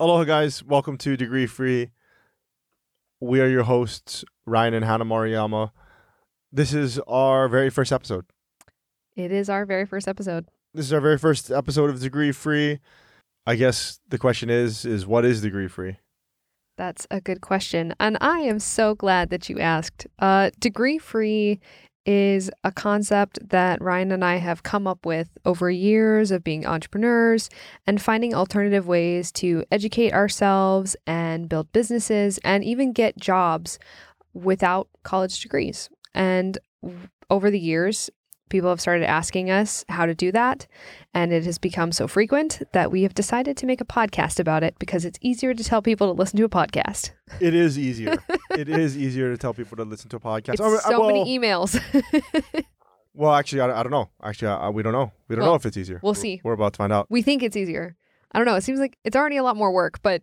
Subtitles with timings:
[0.00, 0.62] Aloha, guys.
[0.62, 1.90] Welcome to Degree Free.
[3.20, 5.72] We are your hosts, Ryan and Hannah Maruyama.
[6.52, 8.24] This is our very first episode.
[9.16, 10.46] It is our very first episode.
[10.72, 12.78] This is our very first episode of Degree Free.
[13.44, 15.96] I guess the question is, is what is Degree Free?
[16.76, 17.92] That's a good question.
[17.98, 20.06] And I am so glad that you asked.
[20.20, 21.58] Uh, degree free
[22.08, 26.64] is a concept that Ryan and I have come up with over years of being
[26.64, 27.50] entrepreneurs
[27.86, 33.78] and finding alternative ways to educate ourselves and build businesses and even get jobs
[34.32, 35.90] without college degrees.
[36.14, 36.56] And
[37.28, 38.08] over the years,
[38.48, 40.66] people have started asking us how to do that.
[41.14, 44.62] And it has become so frequent that we have decided to make a podcast about
[44.62, 47.10] it because it's easier to tell people to listen to a podcast.
[47.40, 48.14] It is easier.
[48.50, 50.54] it is easier to tell people to listen to a podcast.
[50.54, 51.78] It's Oh, so well, many emails.
[53.14, 54.08] well, actually, I, I don't know.
[54.22, 55.12] Actually, I, we don't know.
[55.28, 56.00] We don't Well, know if it's easier.
[56.02, 56.40] we'll see.
[56.44, 57.06] We're about to find out.
[57.10, 57.96] we think it's easier.
[58.32, 58.56] I don't know.
[58.56, 60.22] It seems like it's already a lot more work, but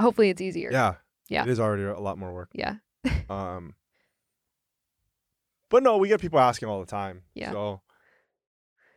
[0.00, 0.70] hopefully it's easier.
[0.72, 0.94] Yeah.
[1.28, 1.42] Yeah.
[1.42, 2.50] It is already a lot more work.
[2.54, 2.76] Yeah.
[3.28, 3.74] Um,
[5.70, 7.22] but no, we get people asking all the time.
[7.34, 7.52] Yeah.
[7.52, 7.80] So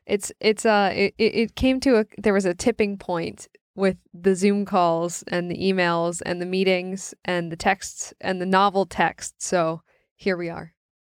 [0.06, 4.36] It's it's uh it, it came to a there was a tipping point with the
[4.36, 9.42] Zoom calls and the emails and the meetings and the texts and the novel text.
[9.42, 9.82] So
[10.16, 10.74] here we are.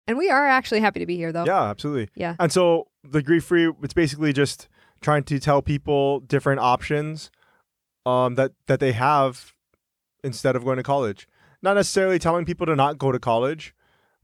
[0.07, 1.45] And we are actually happy to be here though.
[1.45, 2.09] yeah, absolutely.
[2.15, 2.35] Yeah.
[2.39, 4.67] And so the grief free, it's basically just
[4.99, 7.31] trying to tell people different options
[8.05, 9.53] um, that that they have
[10.23, 11.27] instead of going to college.
[11.63, 13.73] Not necessarily telling people to not go to college,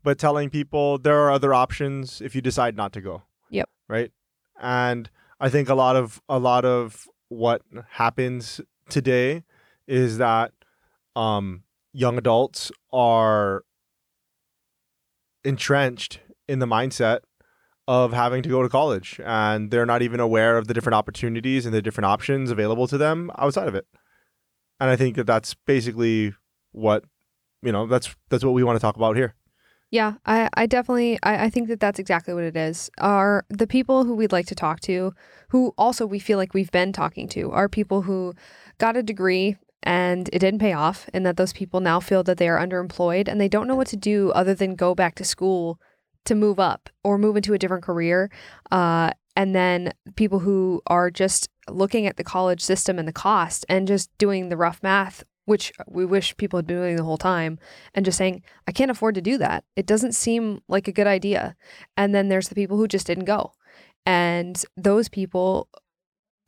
[0.08, 3.24] but telling people there are other options if you decide not to go.
[3.50, 3.70] Yep.
[3.90, 4.10] Right.
[4.58, 5.10] And
[5.42, 9.44] I think a lot of a lot of what happens today
[9.86, 10.54] is that
[11.18, 13.66] um, young adults are
[15.44, 17.20] entrenched in the mindset
[17.86, 21.66] of having to go to college and they're not even aware of the different opportunities
[21.66, 23.86] and the different options available to them outside of it
[24.80, 26.34] and i think that that's basically
[26.72, 27.04] what
[27.62, 29.36] you know that's that's what we want to talk about here
[29.90, 32.90] Yeah, I, I definitely I, I think that that's exactly what it is.
[32.98, 35.14] Are the people who we'd like to talk to,
[35.50, 38.34] who also we feel like we've been talking to, are people who
[38.80, 42.38] got a degree and it didn't pay off, and that those people now feel that
[42.38, 45.24] they are underemployed and they don't know what to do other than go back to
[45.24, 45.80] school
[46.26, 48.30] to move up or move into a different career.
[48.72, 53.66] Uh, and then people who are just looking at the college system and the cost
[53.70, 57.18] and just doing the rough math, which we wish people had been doing the whole
[57.18, 57.58] time,
[57.96, 59.64] and just saying, I can't afford to do that.
[59.78, 61.56] It doesn't seem like a good idea.
[61.96, 63.54] And then there's the people who just didn't go.
[64.06, 65.70] And those people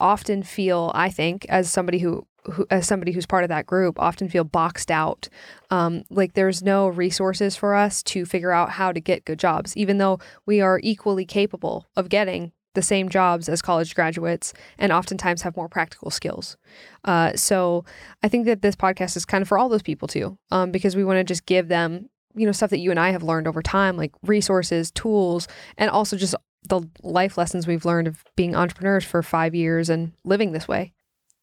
[0.01, 3.97] often feel, I think, as somebody who, who as somebody who's part of that group,
[3.97, 5.29] often feel boxed out.
[5.69, 9.77] Um, like there's no resources for us to figure out how to get good jobs,
[9.77, 14.91] even though we are equally capable of getting the same jobs as college graduates and
[14.91, 16.57] oftentimes have more practical skills.
[17.03, 17.83] Uh, so
[18.23, 20.95] I think that this podcast is kind of for all those people too, um, because
[20.95, 23.47] we want to just give them, you know, stuff that you and I have learned
[23.47, 25.47] over time, like resources, tools,
[25.77, 26.35] and also just
[26.69, 30.93] the life lessons we've learned of being entrepreneurs for five years and living this way.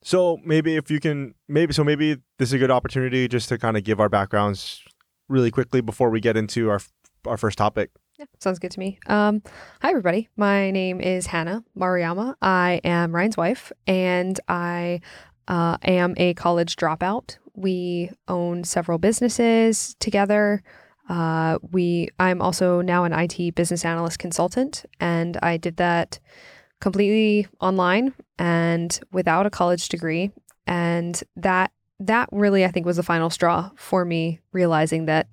[0.02, 3.58] so maybe if you can maybe so maybe this is a good opportunity just to
[3.58, 4.82] kind of give our backgrounds
[5.28, 6.80] really quickly before we get into our
[7.26, 8.98] our first topic Yeah, sounds good to me.
[9.08, 9.42] Um,
[9.82, 10.30] hi, everybody.
[10.38, 12.36] My name is Hannah Maruyama.
[12.40, 15.02] I am Ryan's wife, and I
[15.48, 17.36] uh, am a college dropout.
[17.54, 20.62] We own several businesses together.
[21.10, 26.18] Uh, we I'm also now an IT business analyst consultant, and I did that
[26.80, 30.30] completely online and without a college degree.
[30.66, 35.28] And that that really I think was the final straw for me realizing that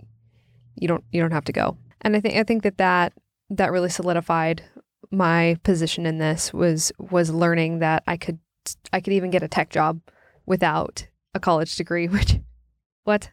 [0.75, 1.77] you don't you don't have to go.
[2.03, 3.13] And I think I think that that
[3.49, 4.63] that really solidified
[5.11, 8.39] my position in this was was learning that I could
[8.91, 10.01] I could even get a tech job
[10.45, 12.39] without a college degree, which
[13.03, 13.31] what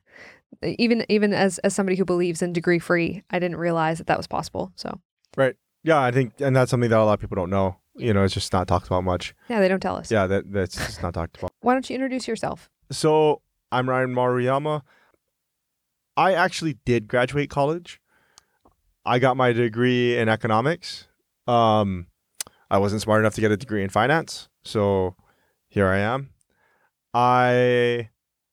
[0.63, 4.17] even even as as somebody who believes in degree free, I didn't realize that that
[4.17, 4.73] was possible.
[4.77, 5.01] So
[5.37, 8.13] right, yeah i think and that's something that a lot of people don't know you
[8.13, 10.11] know it's just not talked about much yeah, they don't tell us.
[10.11, 12.69] yeah that that's just not talked about Why don't you introduce yourself?
[12.91, 13.43] So
[13.73, 14.83] I'm Ryan Maruyama.
[16.17, 18.01] I actually did graduate college.
[19.05, 21.07] I got my degree in economics.
[21.47, 22.07] Um,
[22.71, 25.17] I wasn't smart enough to get a degree in finance, so
[25.69, 26.31] here I am.
[27.13, 28.11] I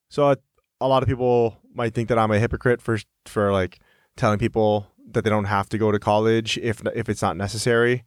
[0.09, 0.37] so a,
[0.81, 3.79] a lot of people might think that I'm a hypocrite for for like
[4.15, 8.03] telling people that they don't have to go to college if if it's not necessary.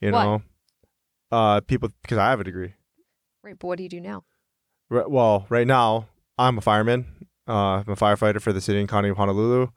[0.00, 0.24] You Why?
[0.24, 0.42] know,
[1.30, 2.74] uh, people because I have a degree.
[3.42, 4.24] Right, but what do you do now?
[4.90, 6.08] Right, well, right now
[6.38, 7.06] I'm a fireman.
[7.48, 9.68] Uh, I'm a firefighter for the city and county of Honolulu.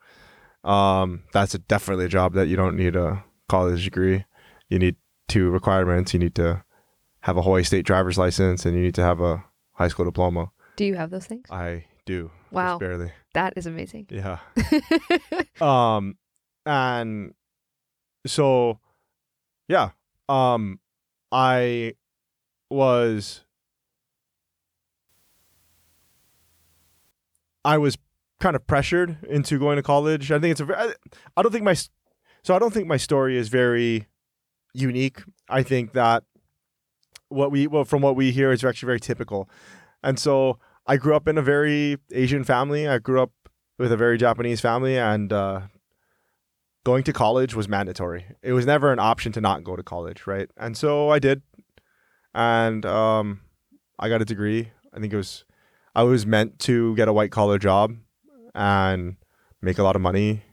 [0.64, 4.26] Um, that's a, definitely a job that you don't need a college degree.
[4.70, 4.96] You need
[5.28, 6.14] two requirements.
[6.14, 6.64] You need to
[7.22, 9.44] have a Hawaii State driver's license, and you need to have a
[9.74, 10.52] high school diploma.
[10.76, 11.50] Do you have those things?
[11.50, 12.32] I do.
[12.52, 13.12] Wow, barely.
[13.34, 14.08] that is amazing.
[14.10, 14.40] Yeah.
[15.62, 16.18] um
[16.66, 17.34] and
[18.26, 18.80] so
[19.68, 19.92] yeah
[20.28, 20.80] um
[21.32, 21.94] i
[22.70, 23.46] was
[27.64, 27.98] i was
[28.40, 30.96] kind of pressured into going to college i think it's a
[31.36, 31.74] i don't think my
[32.44, 34.08] so i don't think my story is very
[34.74, 36.24] unique i think that
[37.30, 39.50] what we well from what we hear is actually very typical
[40.04, 43.32] and so i grew up in a very asian family i grew up
[43.78, 45.62] with a very Japanese family, and uh,
[46.84, 48.26] going to college was mandatory.
[48.42, 50.50] It was never an option to not go to college, right?
[50.58, 51.42] And so I did,
[52.34, 53.42] and um,
[54.00, 54.72] I got a degree.
[54.94, 55.46] I think it was
[55.96, 57.96] I was meant to get a white collar job
[58.58, 59.16] and
[59.62, 60.44] make a lot of money,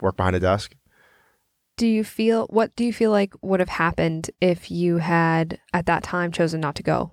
[0.00, 0.76] work behind a desk.
[1.78, 5.86] Do you feel what do you feel like would have happened if you had at
[5.86, 7.12] that time chosen not to go?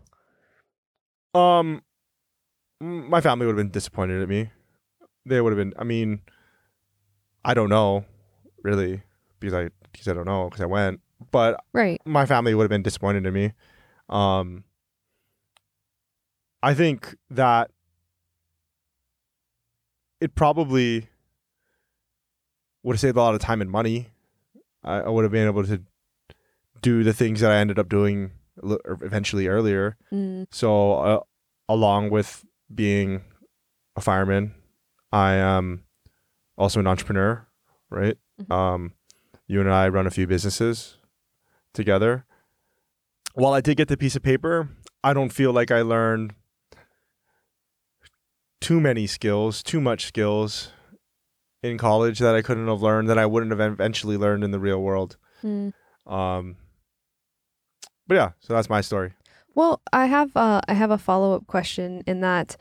[1.33, 1.81] Um,
[2.81, 4.51] my family would have been disappointed at me.
[5.25, 5.73] They would have been.
[5.79, 6.21] I mean,
[7.45, 8.05] I don't know,
[8.63, 9.01] really,
[9.39, 10.99] because I because I don't know because I went.
[11.31, 12.01] But Right.
[12.05, 13.53] my family would have been disappointed in me.
[14.09, 14.63] Um,
[16.61, 17.71] I think that
[20.21, 21.07] it probably
[22.83, 24.09] would have saved a lot of time and money.
[24.83, 25.81] I, I would have been able to
[26.81, 28.31] do the things that I ended up doing
[28.85, 29.97] eventually earlier.
[30.11, 31.19] Mm, So, uh,
[31.67, 33.21] along with being
[33.95, 34.55] a fireman,
[35.11, 35.83] I am
[36.57, 37.45] also an entrepreneur,
[37.89, 38.17] right?
[38.41, 38.51] Mhm.
[38.53, 38.93] Um,
[39.47, 40.97] you and I run a few businesses
[41.73, 42.25] together.
[43.33, 44.69] While I did get the piece of paper,
[45.03, 46.33] I don't feel like I learned
[48.61, 50.71] too many skills, too much skills
[51.63, 54.59] in college that I couldn't have learned that I wouldn't have eventually learned in the
[54.59, 55.17] real world.
[55.43, 55.73] mm.
[56.05, 56.55] Um,
[58.07, 59.13] but yeah, so that's my story.
[59.53, 62.55] Well, I have uh, I have a follow up question in that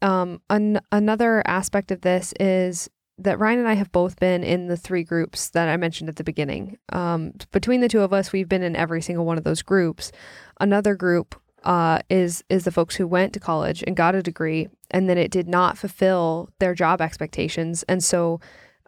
[0.00, 2.88] um, an- another aspect of this is
[3.18, 6.16] that Ryan and I have both been in the three groups that I mentioned at
[6.16, 6.78] the beginning.
[6.92, 10.12] Um, between the two of us, we've been in every single one of those groups.
[10.60, 14.68] Another group uh, is is the folks who went to college and got a degree,
[14.90, 18.40] and then it did not fulfill their job expectations, and so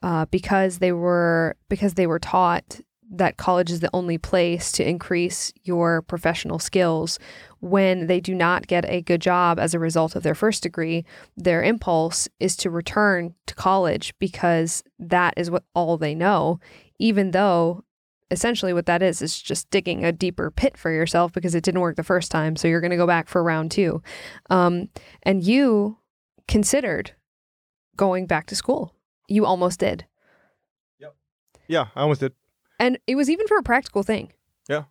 [0.03, 2.81] uh, because they were because they were taught
[3.11, 7.19] that college is the only place to increase your professional skills
[7.61, 11.05] when they do not get a good job as a result of their first degree
[11.37, 16.59] their impulse is to return to college because that is what all they know
[16.99, 17.85] even though
[18.35, 21.81] essentially what that is is just digging a deeper pit for yourself because it didn't
[21.81, 24.03] work the first time so you're going to go back for round two
[24.51, 24.91] um,
[25.23, 25.97] and you
[26.49, 27.13] considered
[27.97, 28.95] going back to school
[29.29, 30.05] you almost did
[30.99, 31.15] yep
[31.69, 32.35] Yeah, I almost did.
[32.79, 34.33] and it was even for a practical thing
[34.69, 34.85] Yeah.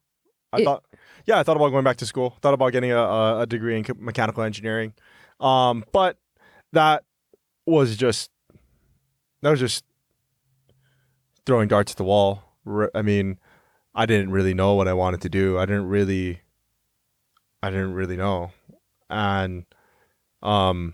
[0.51, 0.83] I It- thought,
[1.25, 2.37] yeah, I thought about going back to school.
[2.41, 4.93] Thought about getting a, a, degree in mechanical engineering,
[5.39, 6.17] um, but
[6.73, 7.05] that
[7.65, 8.29] was just
[9.41, 9.83] that was just
[11.45, 12.43] throwing darts at the wall.
[12.65, 13.37] R- I mean,
[13.95, 15.57] I didn't really know what I wanted to do.
[15.57, 16.41] I didn't really,
[17.61, 18.51] I didn't really know,
[19.09, 19.65] and
[20.41, 20.93] um,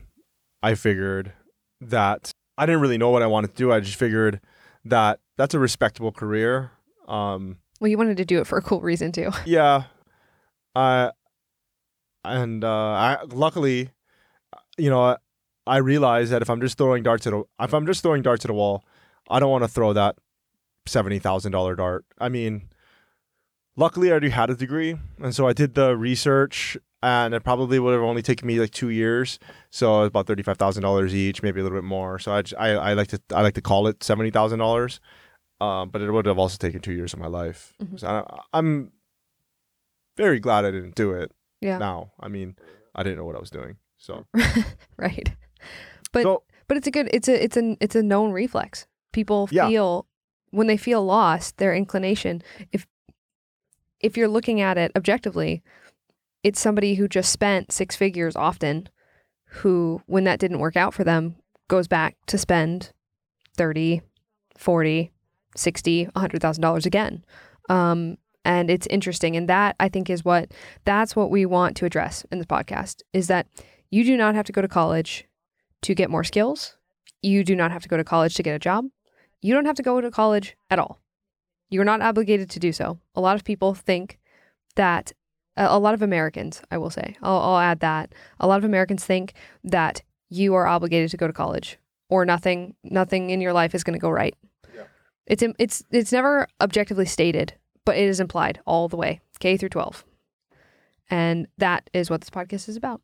[0.61, 1.33] I figured
[1.81, 3.71] that I didn't really know what I wanted to do.
[3.71, 4.41] I just figured
[4.85, 6.71] that that's a respectable career.
[7.07, 9.83] Um, well you wanted to do it for a cool reason too yeah.
[10.75, 11.09] Uh,
[12.23, 13.89] and uh, I luckily,
[14.77, 15.17] you know, I,
[15.65, 18.45] I realized that if I'm just throwing darts at a, if I'm just throwing darts
[18.45, 18.83] at a wall,
[19.29, 20.15] I don't want to throw that
[20.89, 22.05] seventy thousand dollar dart.
[22.19, 22.69] I mean,
[23.75, 27.79] luckily I already had a degree, and so I did the research, and it probably
[27.79, 29.39] would have only taken me like two years.
[29.69, 32.19] So about thirty five thousand dollars each, maybe a little bit more.
[32.19, 34.99] So I, I, I like to I like to call it seventy thousand dollars.
[35.61, 37.73] Um, but it would have also taken two years of my life.
[37.83, 37.99] Mhm.
[37.99, 38.93] So I, I'm
[40.17, 41.31] very glad I didn't do it.
[41.61, 41.77] Yeah.
[41.77, 42.55] Now, I mean,
[42.95, 43.75] I didn't know what I was doing.
[43.97, 44.25] So,
[44.97, 45.33] right
[46.13, 49.47] But- so but it's a good it's a it's a it's a known reflex people
[49.69, 50.05] feel
[50.51, 52.41] when they feel lost their inclination
[52.71, 52.87] if
[53.99, 55.61] if you're looking at it objectively
[56.43, 58.87] it's somebody who just spent six figures often
[59.45, 61.35] who when that didn't work out for them
[61.67, 62.91] goes back to spend
[63.57, 64.01] 30
[64.57, 65.11] 40
[65.55, 67.23] 60 100000 dollars again
[67.69, 70.51] um and it's interesting and that i think is what
[70.85, 73.47] that's what we want to address in this podcast is that
[73.91, 75.25] you do not have to go to college
[75.81, 76.77] to get more skills.
[77.21, 78.85] You do not have to go to college to get a job.
[79.41, 80.99] You don't have to go to college at all.
[81.69, 82.99] You're not obligated to do so.
[83.15, 84.19] A lot of people think
[84.75, 85.13] that,
[85.55, 88.13] a lot of Americans, I will say, I'll, I'll add that.
[88.39, 91.77] A lot of Americans think that you are obligated to go to college
[92.09, 94.35] or nothing, nothing in your life is going to go right.
[94.73, 94.83] Yeah.
[95.27, 97.53] It's, it's, it's never objectively stated,
[97.85, 100.05] but it is implied all the way, K through 12.
[101.09, 103.01] And that is what this podcast is about.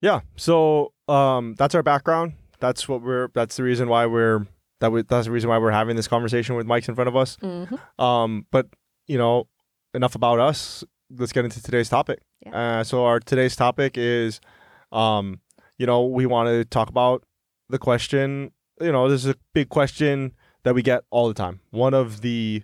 [0.00, 0.20] Yeah.
[0.36, 2.34] So um, that's our background.
[2.60, 3.28] That's what we're.
[3.34, 4.46] That's the reason why we're.
[4.80, 7.16] That we, that's the reason why we're having this conversation with mics in front of
[7.16, 7.36] us.
[7.42, 8.02] Mm-hmm.
[8.02, 8.66] Um, but
[9.06, 9.48] you know,
[9.94, 10.84] enough about us.
[11.10, 12.20] Let's get into today's topic.
[12.52, 14.40] Uh, so our today's topic is,
[14.92, 15.40] um,
[15.78, 17.24] you know, we want to talk about
[17.68, 18.52] the question.
[18.80, 20.32] You know, this is a big question
[20.64, 21.60] that we get all the time.
[21.70, 22.62] One of the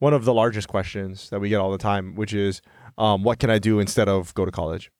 [0.00, 2.62] one of the largest questions that we get all the time, which is,
[2.96, 4.90] um, what can I do instead of go to college?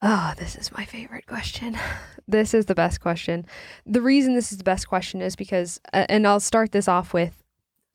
[0.00, 1.76] Oh, this is my favorite question.
[2.30, 3.46] This is the best question.
[3.86, 7.14] The reason this is the best question is because, uh, and I'll start this off
[7.14, 7.42] with,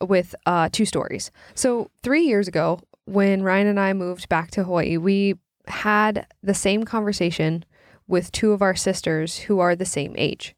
[0.01, 1.29] with uh, two stories.
[1.53, 5.35] So three years ago, when Ryan and I moved back to Hawaii, we
[5.67, 7.63] had the same conversation
[8.07, 10.55] with two of our sisters who are the same age.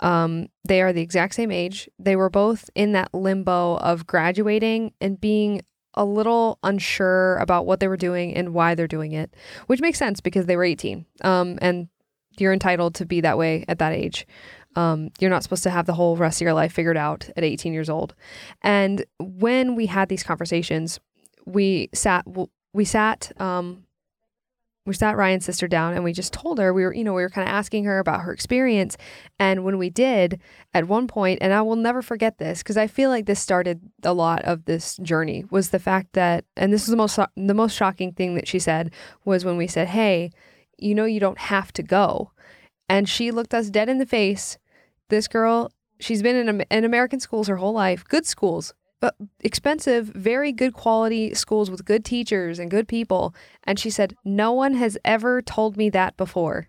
[0.00, 1.88] Um, they are the exact same age.
[1.98, 5.62] They were both in that limbo of graduating and being
[5.94, 9.34] a little unsure about what they were doing and why they're doing it,
[9.66, 11.06] which makes sense because they were 18.
[11.22, 11.88] Um, and
[12.38, 14.26] you're entitled to be that way at that age.
[14.76, 17.44] Um, you're not supposed to have the whole rest of your life figured out at
[17.44, 18.14] 18 years old.
[18.62, 20.98] And when we had these conversations,
[21.46, 22.24] we sat,
[22.72, 23.83] we sat, um,
[24.86, 27.22] we sat Ryan's sister down and we just told her we were, you know, we
[27.22, 28.96] were kind of asking her about her experience.
[29.38, 30.40] And when we did,
[30.74, 33.80] at one point, and I will never forget this because I feel like this started
[34.02, 37.54] a lot of this journey was the fact that, and this is the most the
[37.54, 38.92] most shocking thing that she said
[39.24, 40.30] was when we said, "Hey,
[40.78, 42.32] you know, you don't have to go,"
[42.88, 44.58] and she looked us dead in the face.
[45.08, 50.06] This girl, she's been in in American schools her whole life, good schools, but expensive,
[50.14, 53.34] very good quality schools with good teachers and good people.
[53.64, 56.68] And she said, No one has ever told me that before.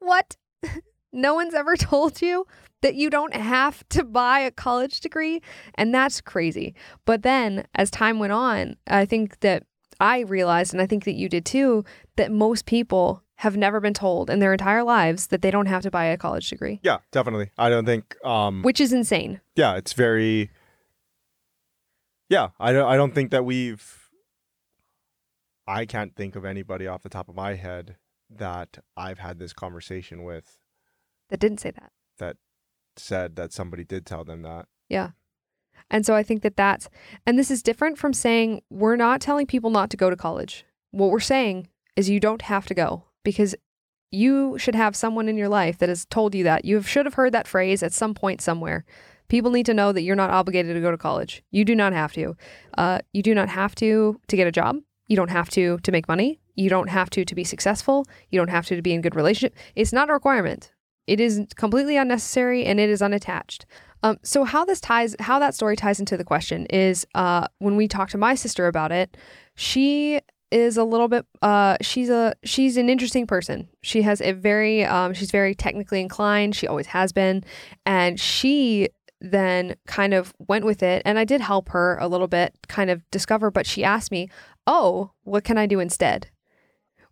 [0.00, 0.36] What?
[1.12, 2.46] no one's ever told you
[2.82, 5.40] that you don't have to buy a college degree?
[5.76, 6.74] And that's crazy.
[7.06, 9.62] But then as time went on, I think that
[9.98, 13.94] I realized, and I think that you did too, that most people have never been
[13.94, 16.80] told in their entire lives that they don't have to buy a college degree.
[16.82, 17.50] Yeah, definitely.
[17.56, 19.40] I don't think um which is insane.
[19.56, 20.50] Yeah, it's very
[22.32, 24.08] Yeah, I don't I don't think that we've
[25.66, 27.96] I can't think of anybody off the top of my head
[28.30, 30.58] that I've had this conversation with
[31.28, 31.92] that didn't say that.
[32.16, 32.38] That
[32.96, 34.66] said that somebody did tell them that.
[34.88, 35.10] Yeah.
[35.90, 36.88] And so I think that that's,
[37.26, 40.64] and this is different from saying we're not telling people not to go to college.
[40.90, 43.54] What we're saying is you don't have to go because
[44.10, 46.64] you should have someone in your life that has told you that.
[46.64, 48.86] You should have heard that phrase at some point somewhere.
[49.32, 51.42] People need to know that you're not obligated to go to college.
[51.50, 52.36] You do not have to.
[52.76, 54.76] Uh, you do not have to to get a job.
[55.08, 56.38] You don't have to to make money.
[56.54, 58.04] You don't have to to be successful.
[58.28, 59.56] You don't have to to be in good relationship.
[59.74, 60.70] It's not a requirement.
[61.06, 63.64] It is completely unnecessary and it is unattached.
[64.02, 67.76] Um, so how this ties, how that story ties into the question is, uh, when
[67.76, 69.16] we talked to my sister about it,
[69.54, 70.20] she
[70.50, 73.66] is a little bit, uh, she's a, she's an interesting person.
[73.82, 76.54] She has a very, um, she's very technically inclined.
[76.54, 77.44] She always has been,
[77.86, 78.90] and she
[79.22, 81.02] then kind of went with it.
[81.04, 83.50] And I did help her a little bit, kind of discover.
[83.50, 84.28] But she asked me,
[84.66, 86.28] "Oh, what can I do instead?"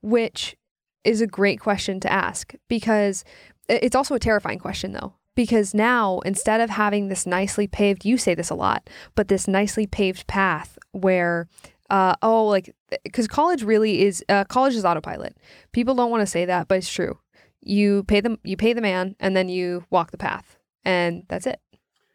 [0.03, 0.57] Which
[1.05, 3.25] is a great question to ask because
[3.69, 8.19] it's also a terrifying question though because now instead of having this nicely paved you
[8.19, 11.49] say this a lot but this nicely paved path where
[11.89, 12.75] uh, oh like
[13.05, 15.37] because college really is uh, college is autopilot
[15.73, 17.19] people don't want to say that but it's true
[17.63, 21.47] you pay them you pay the man and then you walk the path and that's
[21.47, 21.61] it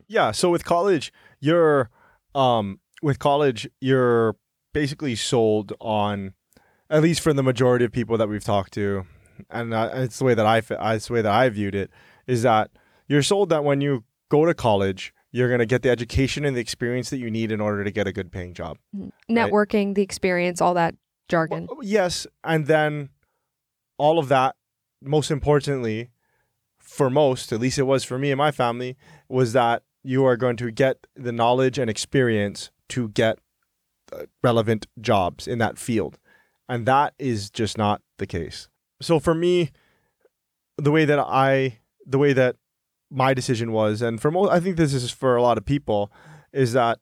[0.07, 1.89] yeah so with college you're
[2.33, 4.35] um with college you're
[4.73, 6.33] basically sold on
[6.89, 9.05] at least for the majority of people that we've talked to
[9.49, 10.61] and uh, it's the way that I
[10.93, 11.89] it's the way that I viewed it
[12.27, 12.71] is that
[13.07, 16.55] you're sold that when you go to college, you're going to get the education and
[16.55, 18.77] the experience that you need in order to get a good paying job.
[19.29, 19.95] Networking, right?
[19.95, 20.95] the experience, all that
[21.29, 21.67] jargon.
[21.69, 23.09] Well, yes, and then
[23.97, 24.55] all of that
[25.01, 26.09] most importantly
[26.79, 28.95] for most, at least it was for me and my family,
[29.27, 33.39] was that you are going to get the knowledge and experience to get
[34.13, 36.19] uh, relevant jobs in that field.
[36.69, 38.69] And that is just not the case
[39.01, 39.71] so for me,
[40.77, 42.55] the way that I, the way that
[43.09, 46.11] my decision was, and for most, I think this is for a lot of people,
[46.53, 46.99] is that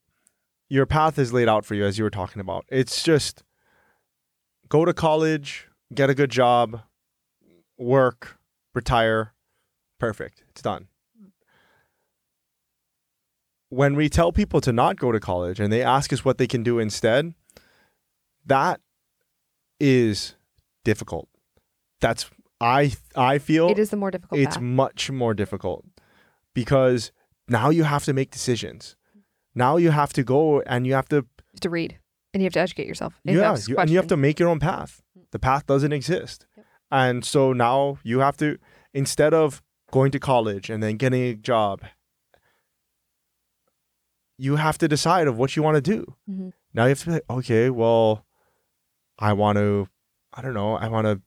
[0.70, 2.66] your path is laid out for you as you were talking about.
[2.70, 3.44] It's just
[4.70, 6.82] go to college, get a good job,
[7.78, 8.38] work,
[8.74, 9.34] retire,
[10.00, 10.44] perfect.
[10.50, 10.88] It's done.
[13.74, 16.48] When we tell people to not go to college and they ask us what they
[16.48, 17.34] can do instead,
[18.46, 18.82] that
[19.80, 20.36] is
[20.84, 21.27] difficult
[22.03, 22.30] that's
[22.62, 24.39] I I feel it is the more difficult.
[24.39, 24.63] It's path.
[24.63, 25.86] much more difficult
[26.53, 27.12] because
[27.48, 28.96] now you have to make decisions.
[29.56, 31.25] Now you have to go and you have to
[31.62, 31.98] to read
[32.34, 33.20] and you have to educate yourself.
[33.25, 35.01] And yeah, you, and you have to make your own path.
[35.32, 36.65] The path doesn't exist, yep.
[36.92, 38.60] And so now you have to,
[38.94, 41.82] instead of going to college and then getting a job,
[44.38, 46.16] you have to decide of what you want to do.
[46.30, 46.54] Mhm.
[46.74, 48.25] Now you have to be like, okay, well,
[49.20, 49.88] I want to,
[50.34, 51.22] I don't know, I want to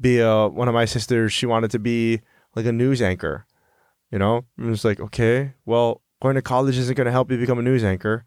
[0.00, 2.20] be a, one of my sisters, she wanted to be
[2.54, 3.46] like a news anchor,
[4.10, 4.44] you know?
[4.56, 7.62] And it's like, okay, well, going to college isn't going to help you become a
[7.62, 8.24] news anchor.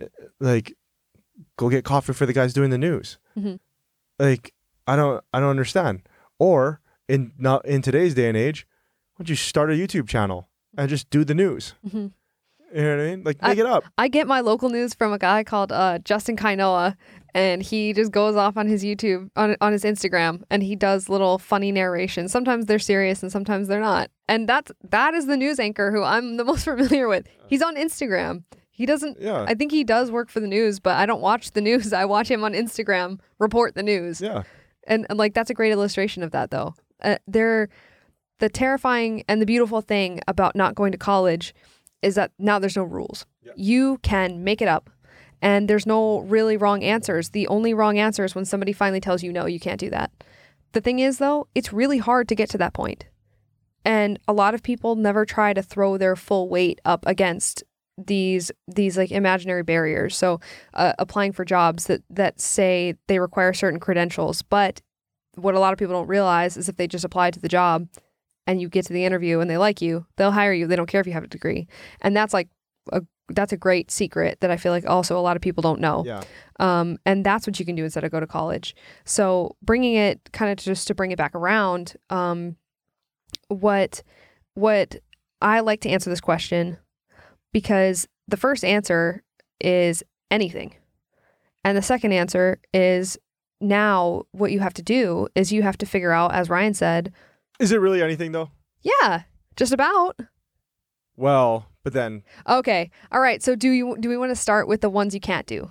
[0.00, 0.06] Uh,
[0.40, 0.74] Like,
[1.56, 3.18] go get coffee for the guys doing the news.
[3.36, 3.58] Mhm.
[4.18, 4.54] Like,
[4.86, 6.02] I don't, I don't understand.
[6.38, 8.66] Or in not in today's day and age,
[9.14, 11.74] why don't you start a YouTube channel and just do the news?
[11.86, 12.12] Mhm.
[12.74, 13.22] You know what I mean?
[13.24, 13.84] Like, I- make it up.
[13.98, 16.96] I get my local news from a guy called uh, Justin Kainoa,
[17.34, 21.08] and he just goes off on his YouTube, on, on his Instagram, and he does
[21.08, 22.32] little funny narrations.
[22.32, 24.10] Sometimes they're serious, and sometimes they're not.
[24.28, 27.26] And that's that is the news anchor who I'm the most familiar with.
[27.46, 28.42] He's on Instagram.
[28.70, 29.18] He doesn't.
[29.20, 29.44] Yeah.
[29.48, 31.92] I think he does work for the news, but I don't watch the news.
[31.92, 34.20] I watch him on Instagram report the news.
[34.20, 34.42] yeah.
[34.88, 36.74] And, and like that's a great illustration of that though.
[37.02, 37.68] Uh, they're
[38.38, 41.54] the terrifying and the beautiful thing about not going to college
[42.02, 43.26] is that now there's no rules.
[43.42, 43.52] Yeah.
[43.56, 44.90] You can make it up
[45.42, 47.30] and there's no really wrong answers.
[47.30, 50.10] The only wrong answer is when somebody finally tells you no, you can't do that.
[50.72, 53.06] The thing is though, it's really hard to get to that point.
[53.84, 57.62] And a lot of people never try to throw their full weight up against
[57.98, 60.16] these these like imaginary barriers.
[60.16, 60.40] So
[60.74, 64.82] uh, applying for jobs that that say they require certain credentials, but
[65.36, 67.88] what a lot of people don't realize is if they just apply to the job
[68.46, 70.66] and you get to the interview and they like you, they'll hire you.
[70.66, 71.66] They don't care if you have a degree.
[72.00, 72.48] And that's like
[72.92, 75.80] a that's a great secret that I feel like also a lot of people don't
[75.80, 76.04] know.
[76.06, 76.22] Yeah.
[76.60, 78.74] Um, and that's what you can do instead of go to college.
[79.04, 82.56] So bringing it kind of just to bring it back around, um,
[83.48, 84.02] what
[84.54, 84.96] what
[85.42, 86.78] I like to answer this question
[87.52, 89.22] because the first answer
[89.60, 90.74] is anything,
[91.64, 93.18] and the second answer is
[93.60, 97.12] now what you have to do is you have to figure out, as Ryan said,
[97.58, 98.50] Is it really anything though?
[98.82, 99.22] yeah,
[99.56, 100.18] just about.
[101.16, 103.42] Well, but then Okay, all right.
[103.42, 105.70] So do you do we want to start with the ones you can't do?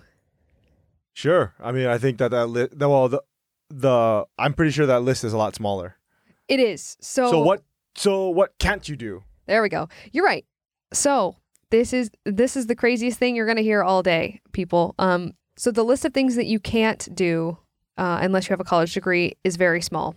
[1.13, 1.53] sure.
[1.59, 3.21] I mean, I think that that li- the, well the
[3.69, 5.97] the I'm pretty sure that list is a lot smaller.
[6.47, 7.29] It is so.
[7.31, 7.63] So what?
[7.95, 9.23] So what can't you do?
[9.47, 9.87] There we go.
[10.11, 10.45] You're right.
[10.93, 11.35] So
[11.69, 14.95] this is this is the craziest thing you're gonna hear all day, people.
[14.99, 17.57] Um, so the list of things that you can't do
[17.97, 20.15] uh, unless you have a college degree is very small.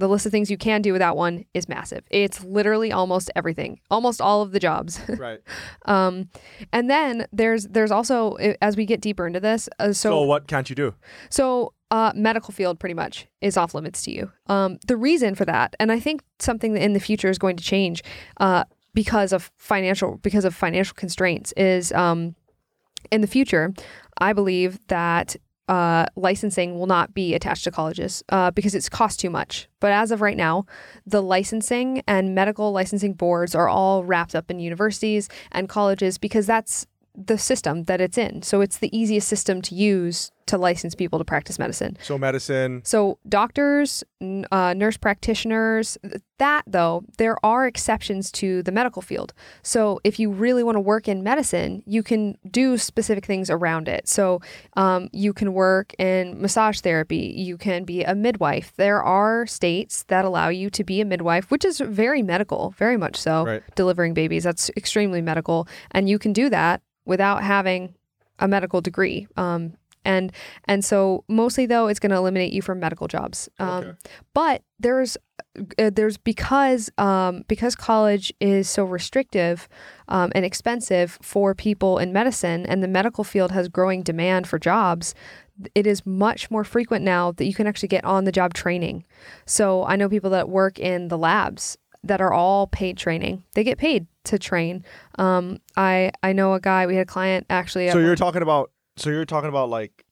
[0.00, 2.02] The list of things you can do without one is massive.
[2.10, 4.98] It's literally almost everything, almost all of the jobs.
[5.18, 5.40] Right.
[5.84, 6.28] um,
[6.72, 10.46] and then there's there's also as we get deeper into this, uh, So, so what
[10.48, 10.94] can't you do?
[11.28, 14.30] so, uh, medical field pretty much is off limits to you.
[14.46, 17.56] Um, the reason for that, and I think something that in the future is going
[17.56, 18.02] to change,
[18.38, 22.34] uh, because of financial because of financial constraints, is um,
[23.10, 23.72] in the future,
[24.18, 25.36] I believe that.
[25.70, 29.68] Uh, licensing will not be attached to colleges uh, because it's cost too much.
[29.78, 30.66] But as of right now,
[31.06, 36.44] the licensing and medical licensing boards are all wrapped up in universities and colleges because
[36.44, 38.42] that's the system that it's in.
[38.42, 41.96] So it's the easiest system to use to license people to practice medicine.
[42.02, 42.82] So medicine.
[42.84, 45.96] So doctors, n- uh, nurse practitioners,
[46.38, 49.32] that though, there are exceptions to the medical field.
[49.62, 53.86] So if you really want to work in medicine, you can do specific things around
[53.86, 54.08] it.
[54.08, 54.40] So
[54.76, 57.32] um, you can work in massage therapy.
[57.36, 58.72] You can be a midwife.
[58.76, 62.96] There are states that allow you to be a midwife, which is very medical, very
[62.96, 63.44] much so.
[63.44, 63.62] Right.
[63.76, 67.92] Delivering babies, that's extremely medical, and you can do that without having
[68.38, 69.26] a medical degree.
[69.36, 70.32] Um, and
[70.64, 73.48] and so mostly though it's going to eliminate you from medical jobs.
[73.58, 73.92] Um, Okay.
[74.32, 75.16] But there's
[75.78, 79.68] uh, there's because um, because college is so restrictive
[80.08, 84.58] um, and expensive for people in medicine, and the medical field has growing demand for
[84.58, 85.14] jobs.
[85.74, 89.04] It is much more frequent now that you can actually get on the job training.
[89.44, 93.44] So I know people that work in the labs that are all paid training.
[93.54, 94.84] They get paid to train.
[95.18, 96.86] Um, I I know a guy.
[96.86, 97.90] We had a client actually.
[97.90, 98.70] So you're talking about.
[98.96, 100.04] So you're talking about like.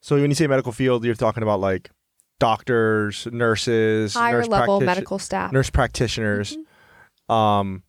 [0.00, 1.90] So when you say medical field, you're talking about like
[2.38, 5.52] doctors, nurses, higher nurse level practition- medical staff.
[5.52, 6.56] nurse practitioners.
[7.28, 7.82] Um.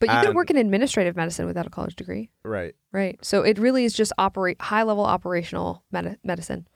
[0.00, 2.76] But you can and- work in administrative medicine without a college degree, Right.
[2.92, 3.18] right?
[3.20, 6.68] So it really is just operate high level operational med- medicine.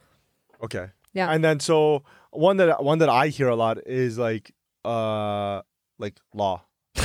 [0.64, 0.86] Okay.
[1.12, 1.30] Yeah.
[1.30, 4.50] And then so one that one that I hear a lot is like
[4.84, 5.62] uh
[5.98, 6.62] like law.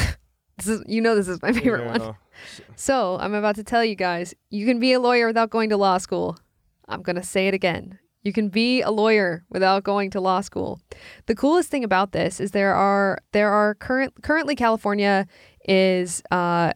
[0.58, 2.16] This is you know this is my favorite You one.
[2.76, 5.78] So I'm about to tell you guys, you can be a lawyer without going to
[5.78, 6.36] law school.
[6.88, 8.00] I'm gonna say it again.
[8.24, 10.82] You can be a lawyer without going to law school.
[11.28, 15.28] The coolest thing about this is there are there are current currently California
[15.68, 16.74] is uh,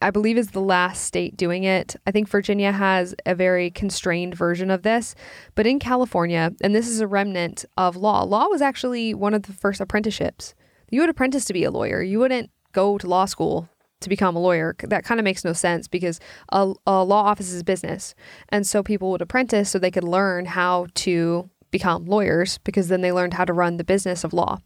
[0.00, 1.96] I believe is the last state doing it.
[2.06, 5.14] I think Virginia has a very constrained version of this,
[5.56, 8.22] but in California, and this is a remnant of law.
[8.22, 10.54] Law was actually one of the first apprenticeships.
[10.90, 12.02] You would apprentice to be a lawyer.
[12.02, 13.68] You wouldn't go to law school
[14.00, 14.74] to become a lawyer.
[14.84, 16.20] That kind of makes no sense because
[16.52, 18.14] a, a law office is business.
[18.48, 23.00] And so people would apprentice so they could learn how to become lawyers because then
[23.02, 24.58] they learned how to run the business of law.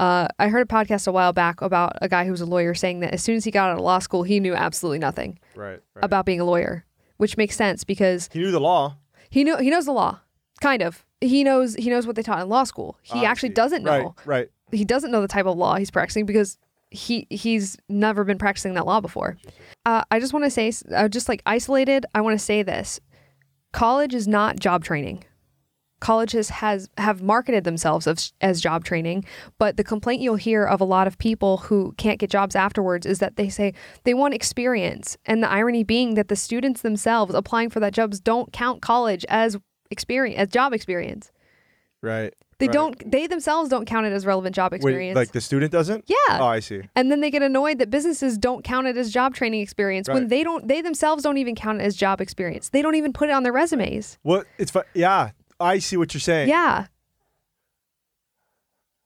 [0.00, 2.74] Uh, I heard a podcast a while back about a guy who was a lawyer
[2.74, 5.38] saying that as soon as he got out of law school, he knew absolutely nothing
[5.54, 5.78] Right.
[5.94, 6.04] right.
[6.04, 6.84] about being a lawyer,
[7.18, 8.96] which makes sense because he knew the law.
[9.28, 10.20] he knew he knows the law,
[10.60, 11.04] kind of.
[11.20, 12.98] He knows he knows what they taught in law school.
[13.02, 14.14] He I actually doesn't know.
[14.26, 14.26] Right.
[14.26, 14.50] Right.
[14.72, 16.58] He doesn't know the type of law he's practicing because
[16.90, 19.36] he he's never been practicing that law before.
[19.86, 23.00] Uh, I just want to say, uh, just like isolated, I want to say this:
[23.72, 25.24] college is not job training.
[26.00, 29.24] Colleges has have marketed themselves as, as job training,
[29.58, 33.04] but the complaint you'll hear of a lot of people who can't get jobs afterwards
[33.04, 37.34] is that they say they want experience, and the irony being that the students themselves
[37.34, 39.58] applying for that jobs don't count college as
[39.90, 41.30] experience as job experience.
[42.02, 42.32] Right.
[42.60, 42.72] They right.
[42.72, 43.10] don't.
[43.10, 45.16] They themselves don't count it as relevant job Wait, experience.
[45.16, 46.04] like the student doesn't?
[46.06, 46.16] yeah.
[46.38, 46.82] Oh, I see.
[46.94, 50.28] And then they get annoyed that businesses don't count it as job training experience when
[50.28, 52.68] they don't they themselves don't even count it as job experience.
[52.68, 54.18] They don't even put it on their resumes.
[54.22, 54.46] What?
[54.58, 55.30] It's yeah.
[55.58, 56.48] I see what you're saying.
[56.48, 56.86] Yeah.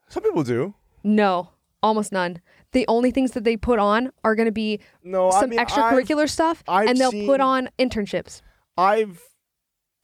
[0.09, 0.75] Some people do.
[1.03, 1.51] No.
[1.83, 2.41] Almost none.
[2.73, 5.59] The only things that they put on are going to be No, I some mean,
[5.59, 8.41] I've- extracurricular stuff I've and they'll seen- put on internships.
[8.77, 9.23] I've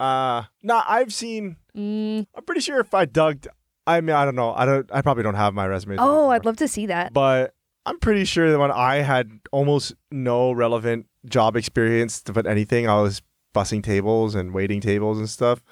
[0.00, 2.26] uh nah, I've seen Mm.
[2.34, 3.46] I'm pretty sure if I dug
[3.86, 4.52] I mean I don't know.
[4.52, 5.96] I don't I probably don't have my resume.
[5.98, 6.34] Oh, anymore.
[6.34, 7.12] I'd love to see that.
[7.12, 7.54] but
[7.86, 12.88] I'm pretty sure that when I had almost no relevant job experience to put anything,
[12.88, 13.22] I was
[13.54, 15.62] bussing tables and waiting tables and stuff.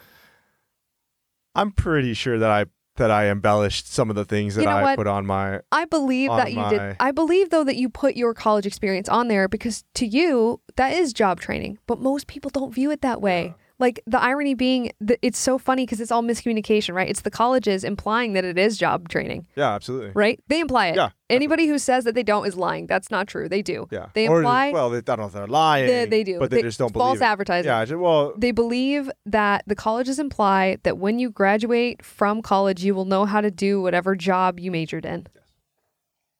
[1.54, 4.76] I'm pretty sure that I that I embellished some of the things that You know
[4.76, 4.96] I what?
[4.96, 6.96] put on my I believe that you did.
[6.98, 10.92] I believe though that you put your college experience on there because to you that
[10.92, 13.54] is job training, but most people don't view it that way.
[13.80, 17.08] Like the irony being that it's so funny because it's all miscommunication, right?
[17.08, 20.10] It's the colleges implying that it is job training, yeah, absolutely.
[20.14, 20.40] right?
[20.48, 20.96] They imply it.
[20.96, 22.88] Yeah, Anybody who says that they don't is lying.
[22.88, 23.48] That's not true.
[23.48, 23.86] They do.
[23.92, 24.06] Yeah.
[24.14, 25.86] They Or, imply well, they, I don't know if they're lying.
[25.86, 26.40] they, they do.
[26.40, 27.22] But they, just don't false believe.
[27.22, 27.24] it.
[27.26, 27.68] advertising.
[27.70, 32.96] Yeah, well, They believe that the colleges imply that when you graduate from college, you
[32.96, 35.28] will know how to do whatever job you majored in.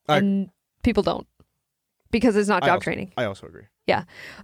[0.08, 0.48] I- and
[0.82, 1.26] people don't
[2.10, 3.12] because it's not I job also- training.
[3.16, 3.64] I also agree.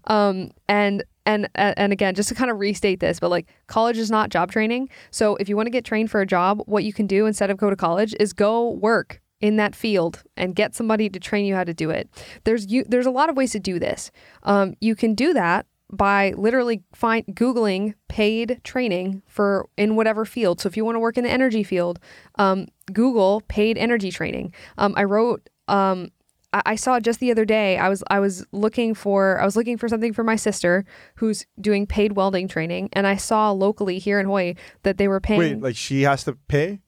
[0.07, 4.11] Um, and and and again, just to kind of restate this, but like college is
[4.11, 4.89] not job training.
[5.11, 7.51] So if you want to get trained for a job, what you can do instead
[7.51, 11.45] of go to college is go work in that field and get somebody to train
[11.45, 12.09] you how to do it.
[12.45, 14.11] There's you there's a lot of ways to do this.
[14.43, 20.61] Um, you can do that by literally find googling paid training for in whatever field.
[20.61, 21.99] So if you want to work in the energy field,
[22.37, 24.55] um, Google paid energy training.
[24.79, 26.11] Um, I wrote um,
[26.55, 27.77] I, I saw just the other day.
[27.77, 30.85] I was I was looking for I was looking for something for my sister
[31.17, 35.21] who's doing paid welding training, and I saw locally here in Hawaii that they were
[35.21, 35.41] paying.
[35.41, 36.81] Wait, like she has to pay?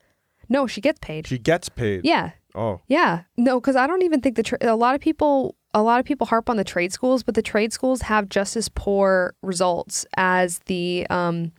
[0.49, 1.27] no, she gets paid.
[1.27, 2.03] She gets paid.
[2.05, 3.25] Yeah, Oh, yeah.
[3.37, 6.07] No, because I don't even think the tra- a lot of people a lot of
[6.07, 10.07] people harp on the trade schools, but the trade schools have just as poor results
[10.17, 11.53] as the um,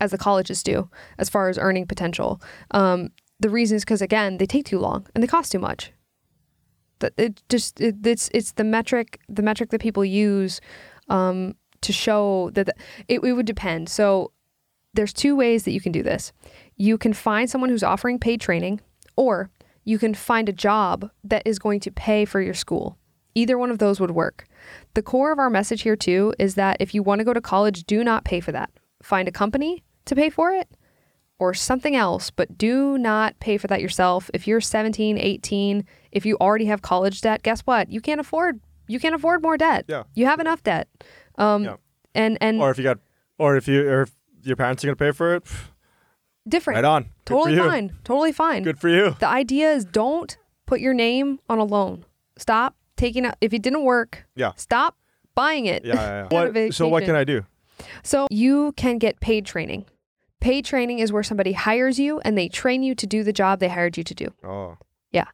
[0.00, 2.42] as the colleges do as far as earning potential.
[2.72, 5.92] Um, the reason is because again they take too long and they cost too much.
[7.16, 10.60] It just it, it's it's the metric the metric that people use
[11.08, 12.74] um, to show that the,
[13.08, 13.88] it, it would depend.
[13.88, 14.32] So
[14.94, 16.32] there's two ways that you can do this.
[16.76, 18.80] You can find someone who's offering paid training,
[19.16, 19.50] or
[19.84, 22.96] you can find a job that is going to pay for your school.
[23.34, 24.46] Either one of those would work.
[24.94, 27.40] The core of our message here, too, is that if you want to go to
[27.40, 28.70] college, do not pay for that.
[29.02, 30.68] Find a company to pay for it
[31.38, 34.30] or something else, but do not pay for that yourself.
[34.32, 37.90] If you're 17, 18, if you already have college debt, guess what?
[37.90, 39.86] You can't afford you can't afford more debt.
[39.88, 40.02] Yeah.
[40.14, 40.88] You have enough debt.
[41.36, 41.76] Um Yeah.
[42.14, 42.98] and and or if you got,
[43.38, 45.42] or if you, or if your parents are gonna pay for it,
[46.48, 46.76] different.
[46.76, 47.06] right on.
[47.24, 47.92] Totally fine.
[48.04, 48.62] Totally fine.
[48.62, 49.16] Good for you.
[49.18, 52.04] The idea is don't put your name on a loan.
[52.36, 54.26] Stop taking out if it didn't work.
[54.36, 54.52] Yeah.
[54.56, 54.96] Stop
[55.34, 55.84] buying it.
[55.84, 56.28] Yeah, yeah.
[56.30, 56.52] Yeah.
[56.52, 57.16] what, so what can.
[57.16, 57.44] I do?
[58.02, 59.86] So you can get paid training.
[60.44, 63.60] Paid training is where somebody hires you and they train you to do the job
[63.60, 64.28] they hired you to do.
[64.44, 64.76] Oh,
[65.10, 65.24] Yeah.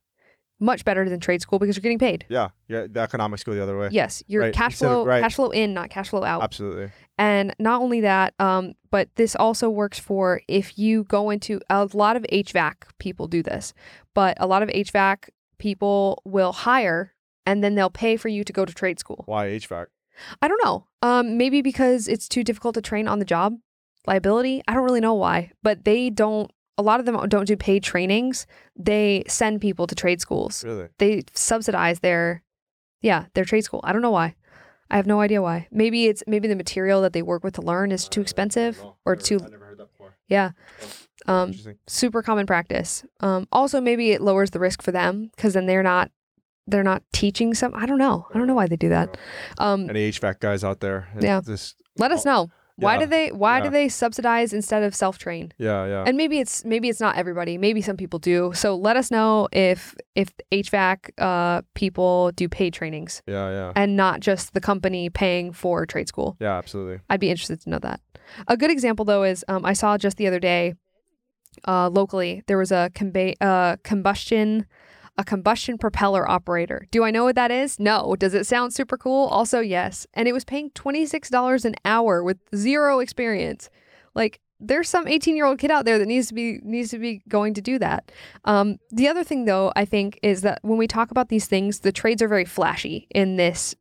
[0.60, 2.26] Much better than trade school because you're getting paid.
[2.28, 2.86] yeah, yeah.
[2.88, 3.88] The economics go the other way.
[3.90, 5.22] Yes, you're Right, cash instead of- flow right.
[5.22, 6.42] cash flow in, not cash flow out.
[6.44, 6.90] Absolutely.
[7.18, 11.88] And not only that, um, but this also works for if you go into a
[11.92, 13.74] lot of HVAC people do this,
[14.14, 17.14] but a lot of HVAC people will hire
[17.46, 19.24] and then they'll pay for you to go to trade school.
[19.26, 19.86] Why HVAC?
[20.42, 20.86] I don't know.
[21.02, 23.54] Um, maybe because it's too difficult to train on the job
[24.06, 24.62] liability.
[24.66, 26.50] I don't really know why, but they don't.
[26.78, 28.46] A lot of them don't do paid trainings.
[28.74, 30.64] They send people to trade schools.
[30.64, 30.88] Really?
[30.98, 32.42] They subsidize their,
[33.02, 33.80] yeah, their trade school.
[33.84, 34.34] I don't know why.
[34.90, 35.68] I have no idea why.
[35.70, 39.14] Maybe it's maybe the material that they work with to learn is too expensive or
[39.14, 40.16] too never heard that before.
[40.28, 40.50] yeah.
[41.26, 41.52] Um,
[41.86, 43.04] super common practice.
[43.20, 46.10] Um, also, maybe it lowers the risk for them because then they're not
[46.66, 47.74] they're not teaching some.
[47.74, 48.26] I don't know.
[48.34, 49.16] I don't know why they do that.
[49.58, 51.08] Um, Any HVAC guys out there?
[51.20, 51.40] Yeah.
[51.44, 52.50] This, let us know.
[52.80, 55.52] Why yeah, do they Why do they subsidize instead of self train?
[55.58, 56.04] yeah, yeah.
[56.06, 57.58] And maybe it's maybe it's not everybody.
[57.58, 58.52] Maybe some people do.
[58.54, 63.72] So let us know if if HVAC uh, people do paid trainings yeah, yeah.
[63.76, 66.36] and not just the company paying for trade school.
[66.40, 67.00] Yeah, absolutely.
[67.08, 68.00] I'd be interested to know that.
[68.48, 70.74] A good example though is um, I saw just the other day
[71.66, 74.66] uh, locally there was a comba- uh, combustion
[75.18, 76.86] a combustion propeller operator.
[76.90, 77.78] Do I know what that is?
[77.78, 78.16] No.
[78.16, 79.26] Does it sound super cool?
[79.26, 80.06] Also yes.
[80.14, 83.70] And it was paying twenty six dollars an hour with zero experience.
[84.14, 86.98] Like there's some 18 year old kid out there that needs to be needs to
[86.98, 88.12] be going to do that.
[88.44, 91.80] Um, the other thing though I think is that when we talk about these things,
[91.80, 93.74] the trades are very flashy in this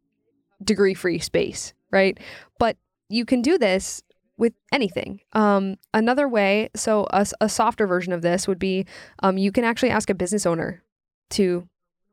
[0.63, 2.17] degree free space, right?
[2.57, 2.77] But
[3.09, 4.01] you can do this
[4.37, 5.19] with anything.
[5.33, 8.85] Um, another way, so a softer version of this would be
[9.21, 10.81] um, you can actually ask a business owner
[11.31, 11.67] to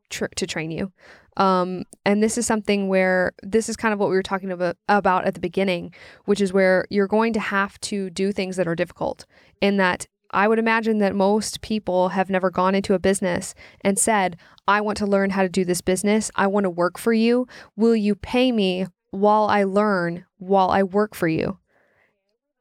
[0.09, 0.91] tr- to train you.
[1.37, 4.77] Um, and this is something where this is kind of what we were talking about
[4.89, 5.93] about at the beginning,
[6.25, 9.25] which is where you're going to have to do things that are difficult.
[9.61, 13.99] In that, I would imagine that most people have never gone into a business and
[13.99, 14.35] said,
[14.67, 16.31] "I want to learn how to do this business.
[16.35, 17.47] I want to work for you.
[17.75, 21.59] Will you pay me while I learn while I work for you?"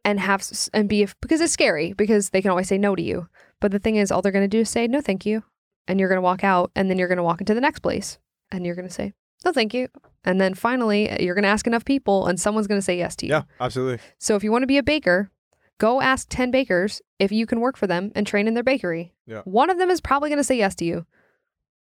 [0.05, 3.29] And have and be because it's scary because they can always say no to you.
[3.59, 5.43] But the thing is, all they're going to do is say no, thank you,
[5.89, 7.81] and you're going to walk out, and then you're going to walk into the next
[7.81, 8.19] place,
[8.51, 9.89] and you're going to say no, thank you,
[10.25, 13.15] and then finally you're going to ask enough people, and someone's going to say yes
[13.17, 13.33] to you.
[13.33, 13.99] Yeah, absolutely.
[14.19, 15.31] So if you want to be a baker,
[15.79, 19.13] go ask 10 bakers if you can work for them and train in their bakery.
[19.27, 19.43] Yeah.
[19.43, 21.07] One of them is probably going to say yes to you.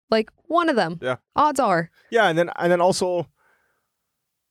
[0.09, 0.99] Like one of them.
[1.01, 1.17] Yeah.
[1.35, 1.89] Odds are.
[2.09, 3.27] Yeah, and then and then also,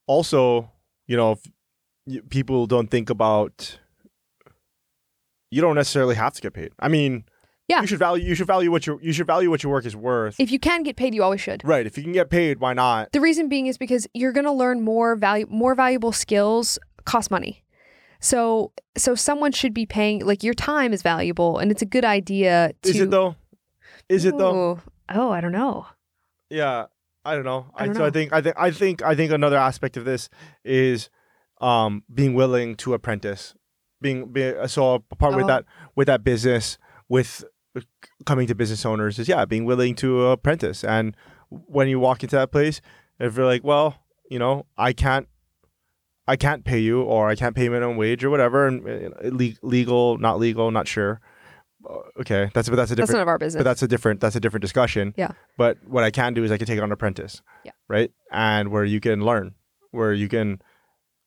[0.06, 0.70] also,
[1.06, 1.32] you know,
[2.06, 3.78] if people don't think about.
[5.52, 6.72] You don't necessarily have to get paid.
[6.78, 7.24] I mean,
[7.70, 7.80] Yeah.
[7.82, 9.94] you should value you should value what your you should value what your work is
[9.96, 10.36] worth.
[10.38, 11.62] If you can get paid, you always should.
[11.64, 11.86] right.
[11.86, 13.12] If you can get paid, why not?
[13.12, 17.30] The reason being is because you're going to learn more value more valuable skills cost
[17.30, 17.64] money.
[18.20, 22.04] So so someone should be paying like your time is valuable and it's a good
[22.04, 23.36] idea to Is it though?
[24.08, 24.80] Is it though?
[25.08, 25.86] Oh, I don't know.
[26.50, 26.86] Yeah,
[27.24, 27.66] I don't know.
[27.74, 30.28] I don't so I think I think I think I think another aspect of this
[30.64, 31.08] is
[31.60, 33.54] um being willing to apprentice.
[34.02, 35.48] Being, be so part with Oh.
[35.48, 36.78] that with that business
[37.08, 37.44] with
[38.26, 40.84] coming to business owners is yeah, being willing to apprentice.
[40.84, 41.16] And
[41.48, 42.80] when you walk into that place,
[43.18, 43.96] if you're like, well,
[44.30, 45.28] you know, I can't
[46.28, 50.18] I can't pay you or I can't pay minimum wage or whatever and uh, legal,
[50.18, 51.20] not legal, not sure.
[51.88, 53.08] Uh, Okay, that's but that's a different.
[53.08, 53.58] That's none of our business.
[53.60, 55.14] but that's a different that's a different discussion.
[55.16, 55.32] Yeah.
[55.56, 57.40] But what I can do is I can take on an apprentice.
[57.64, 57.72] Yeah.
[57.88, 58.12] Right.
[58.30, 59.54] And where you can learn,
[59.90, 60.60] where you can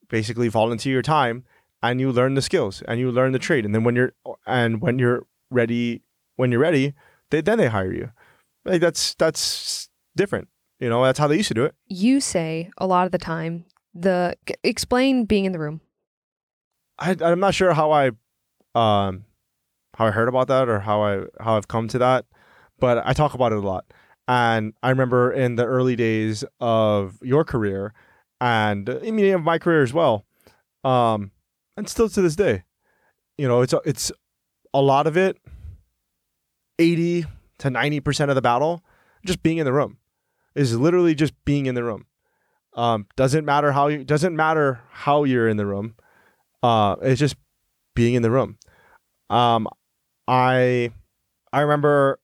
[0.10, 1.44] basically volunteer your time
[1.82, 3.66] and you learn the skills and you learn the trade.
[3.66, 4.14] And then when you're
[4.46, 6.03] and when you're ready,
[6.36, 6.94] when you're ready,
[7.30, 8.12] they, then they hire you.
[8.66, 10.48] Like that's that's different.
[10.80, 11.76] You know, that's how they used to do it.
[11.88, 15.82] you say a lot of the time the explain being in the room.
[17.00, 18.08] I, I'm not sure how I,
[18.76, 19.26] um,
[19.96, 22.26] how I heard about that or how I how I've come to that,
[22.80, 23.86] but I talk about it a lot.
[24.28, 27.94] And I remember in the early days of your career,
[28.40, 30.26] and I mean of my career as well,
[30.84, 31.32] um,
[31.78, 32.64] and still to this day,
[33.38, 34.12] you know, it's it's
[34.74, 35.38] a lot of it,
[36.80, 37.26] eighty
[37.60, 38.84] to ninety percent of the battle,
[39.26, 39.98] just being in the room,
[40.56, 42.06] is literally just being in the room.
[42.76, 45.96] Um, doesn't matter how you doesn't matter how you're in the room
[46.64, 47.36] uh, it's just
[47.94, 48.58] being in the room.
[49.30, 49.68] Um,
[50.28, 50.92] I
[51.52, 52.20] I remember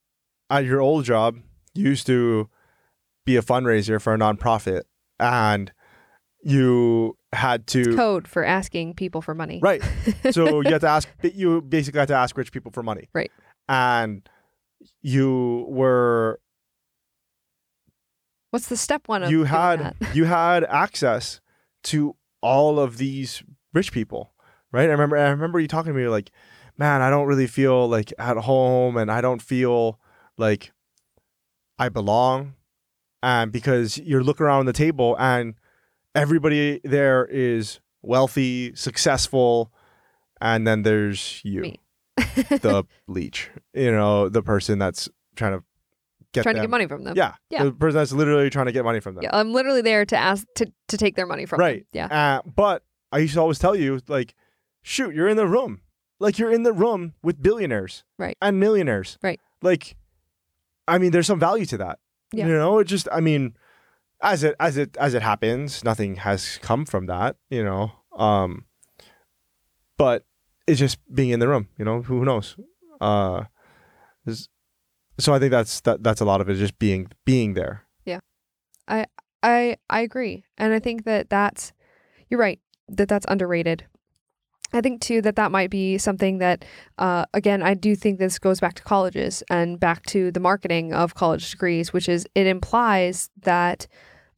[0.50, 1.38] at your old job,
[1.76, 2.50] you used to
[3.26, 4.84] be a fundraiser for a nonprofit,
[5.20, 5.72] and
[6.42, 9.60] you had to Code for asking people for money.
[9.62, 9.84] right.
[10.32, 11.08] So you had to ask.
[11.22, 13.32] You basically had to ask rich people for money, Right.
[13.68, 14.28] And
[15.02, 16.40] you were
[18.52, 21.40] What's the step one of you had you had access
[21.84, 24.34] to all of these rich people,
[24.72, 24.90] right?
[24.90, 26.32] I remember I remember you talking to me like,
[26.78, 30.00] man, I don't really feel like at home, and I don't feel
[30.38, 30.72] like
[31.78, 32.56] I belong,
[33.22, 35.54] and because you're looking around the table and
[36.16, 39.72] everybody there is wealthy, successful,
[40.42, 41.80] and then there's you, Me.
[42.62, 45.64] the leech, you know, the person that's trying to
[46.34, 47.16] get Trying to get money from them.
[47.18, 47.64] Yeah, Yeah.
[47.64, 49.24] the person that's literally trying to get money from them.
[49.24, 51.86] Yeah, I'm literally there to ask to, to take their money from Right.
[51.94, 52.10] them.
[52.12, 52.38] Yeah.
[52.38, 54.36] Uh, but I used to always tell you, like,
[54.84, 55.82] shoot, you're in the room.
[56.20, 58.04] Like, you're in the room with billionaires.
[58.18, 58.38] Right.
[58.42, 59.18] And millionaires.
[59.24, 59.40] Right.
[59.62, 59.96] Like,
[60.88, 62.00] I mean, there's some value to that.
[62.34, 62.48] Yeah.
[62.48, 63.56] You know, it just, I mean,
[64.22, 67.92] as it as it as it happens, nothing has come from that, you know.
[68.16, 68.66] Um,
[69.98, 70.26] but
[70.70, 72.02] it's just being in the room, you know.
[72.04, 72.56] Who knows?
[73.02, 73.46] Uh,
[75.18, 77.84] so I think that's that that's a lot of it, just being being there.
[78.06, 78.20] Yeah,
[78.88, 79.06] I
[79.44, 81.74] I I agree, and I think that that's
[82.30, 83.86] you're right that that's underrated.
[84.72, 86.64] I think too that that might be something that,
[87.00, 90.94] uh, again, I do think this goes back to colleges and back to the marketing
[90.94, 93.88] of college degrees, which is it implies that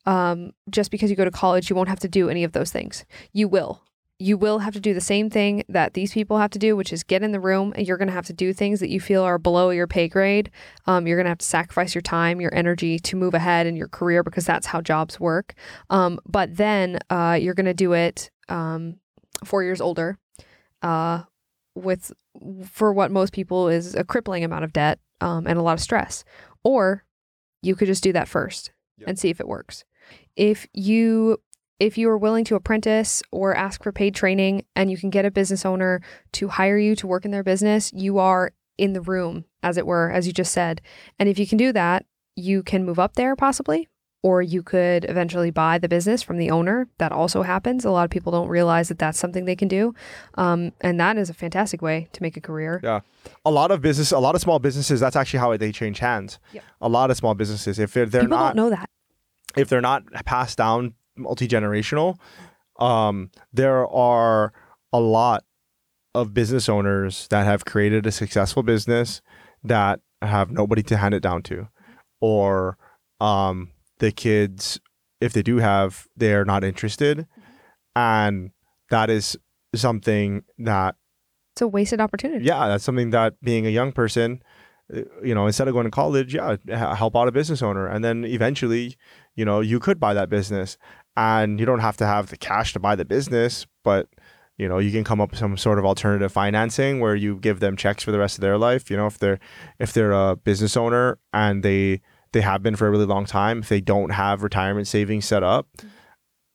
[0.05, 2.71] um, just because you go to college, you won't have to do any of those
[2.71, 3.05] things.
[3.33, 3.81] You will.
[4.21, 6.93] You will have to do the same thing that these people have to do, which
[6.93, 8.99] is get in the room and you're going to have to do things that you
[8.99, 10.51] feel are below your pay grade.
[10.85, 13.75] Um, you're going to have to sacrifice your time, your energy to move ahead in
[13.75, 15.55] your career because that's how jobs work.
[15.89, 18.97] Um, but then uh, you're going to do it um,
[19.43, 20.19] four years older
[20.83, 21.23] uh,
[21.73, 22.11] with
[22.69, 25.79] for what most people is a crippling amount of debt um, and a lot of
[25.81, 26.23] stress.
[26.63, 27.03] Or
[27.63, 29.05] you could just do that first Yeah.
[29.07, 29.83] and see if it works.
[30.35, 31.39] If you
[31.81, 35.25] if you are willing to apprentice or ask for paid training and you can get
[35.25, 35.99] a business owner
[36.31, 39.87] to hire you to work in their business, you are in the room, as it
[39.87, 40.79] were, as you just said.
[41.17, 43.87] And if you can do that, you can move up there possibly,
[44.21, 46.87] or you could eventually buy the business from the owner.
[46.99, 47.83] That also happens.
[47.83, 49.95] A lot of people don't realize that that's something they can do.
[50.35, 52.79] Um, and that is a fantastic way to make a career.
[52.83, 52.99] Yeah,
[53.43, 56.37] a lot of business, a lot of small businesses, that's actually how they change hands.
[56.53, 56.63] Yep.
[56.79, 58.87] A lot of small businesses, if they're, they're people not don't know that.
[59.57, 62.17] if they're not passed down multi generational,
[62.79, 64.53] um, there are
[64.93, 65.43] a lot
[66.13, 69.21] of business owners that have created a successful business
[69.63, 71.67] that have nobody to hand it down to,
[72.19, 72.77] or
[73.19, 74.79] um, the kids,
[75.19, 77.27] if they do have, they're not interested,
[77.95, 78.51] and
[78.89, 79.37] that is
[79.75, 80.95] something that
[81.53, 82.43] It's a wasted opportunity.
[82.45, 84.41] yeah, that's something that being a young person,
[84.93, 88.03] uh, you know, instead of going to college, yeah, help out a business owner, and
[88.03, 88.95] then eventually,
[89.35, 90.77] you know, you could buy that business,
[91.17, 94.07] and you don't have to have the cash to buy the business, but
[94.57, 97.59] you know, you can come up with some sort of alternative financing where you give
[97.61, 98.91] them checks for the rest of their life.
[98.91, 99.39] You know, if they're
[99.79, 102.01] if they're a business owner and they
[102.33, 105.41] they have been for a really long time, if they don't have retirement savings set
[105.43, 105.67] up,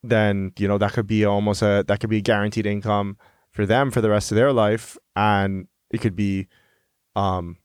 [0.02, 3.16] then you know that could be almost a that could be a guaranteed income
[3.50, 6.46] for them for the rest of their life and it could be
[7.16, 7.56] um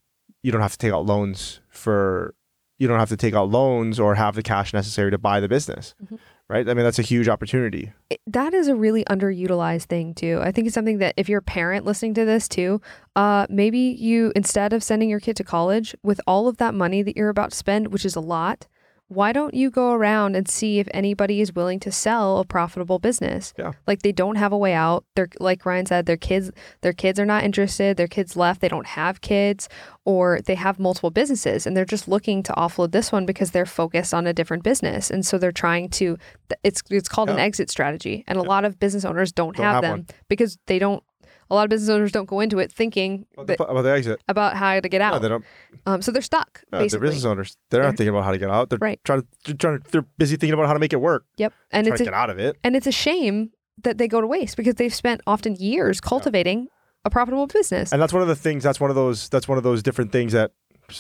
[0.41, 2.33] you don't have to take out loans for
[2.79, 5.47] you don't have to take out loans or have the cash necessary to buy the
[5.49, 6.17] business Mhm.
[6.51, 7.91] Right i mean that's a huge opportunity
[8.27, 10.39] that is a really underutilized thing too.
[10.41, 12.81] I think it's something that if you're a parent listening to this too,
[13.15, 17.03] uh, maybe you instead of sending your kid to college with all of that money
[17.03, 18.67] that you're about to spend, which is a lot,
[19.13, 22.97] why don't you go around and see if anybody is willing to sell a profitable
[22.97, 23.53] business?
[23.57, 23.73] Yeah.
[23.85, 25.03] Like they don't have a way out.
[25.15, 28.69] They're like Ryan said, their kids their kids are not interested, their kids left, they
[28.69, 29.67] don't have kids,
[30.05, 33.65] or they have multiple businesses and they're just looking to offload this one because they're
[33.65, 35.09] focused on a different business.
[35.11, 36.17] And so they're trying to
[36.63, 38.23] it's it's called an exit strategy.
[38.27, 40.07] And a lot of business owners don't, Don't have, have them one.
[40.29, 41.03] because they don't
[41.51, 43.91] a lot of business owners don't go into it thinking about the, that, about the
[43.91, 45.21] exit about how to get yeah, out.
[45.21, 45.43] they don't
[45.85, 47.07] um, so they're stuck yeah, the basically.
[47.07, 48.99] business owners they're They're- not thinking about how to get out they're Right.
[49.03, 51.53] trying to they're trying to they're busy thinking about how to make it work Yep.
[51.71, 53.51] And it's a, get out of it and it's a shame
[53.83, 56.67] that they go to waste because they've spent often years cultivating
[57.03, 57.91] a profitable business.
[57.91, 60.11] and that's one of the things that's one of those that's one of those different
[60.11, 60.51] things that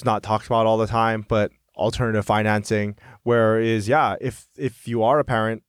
[0.03, 5.03] not talked about all the time but alternative financing where is yeah if if you
[5.03, 5.63] are a parent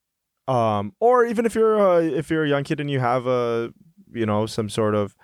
[0.49, 3.73] um or even if you're a, if you're a young kid and you have a
[4.14, 5.14] you know some sort of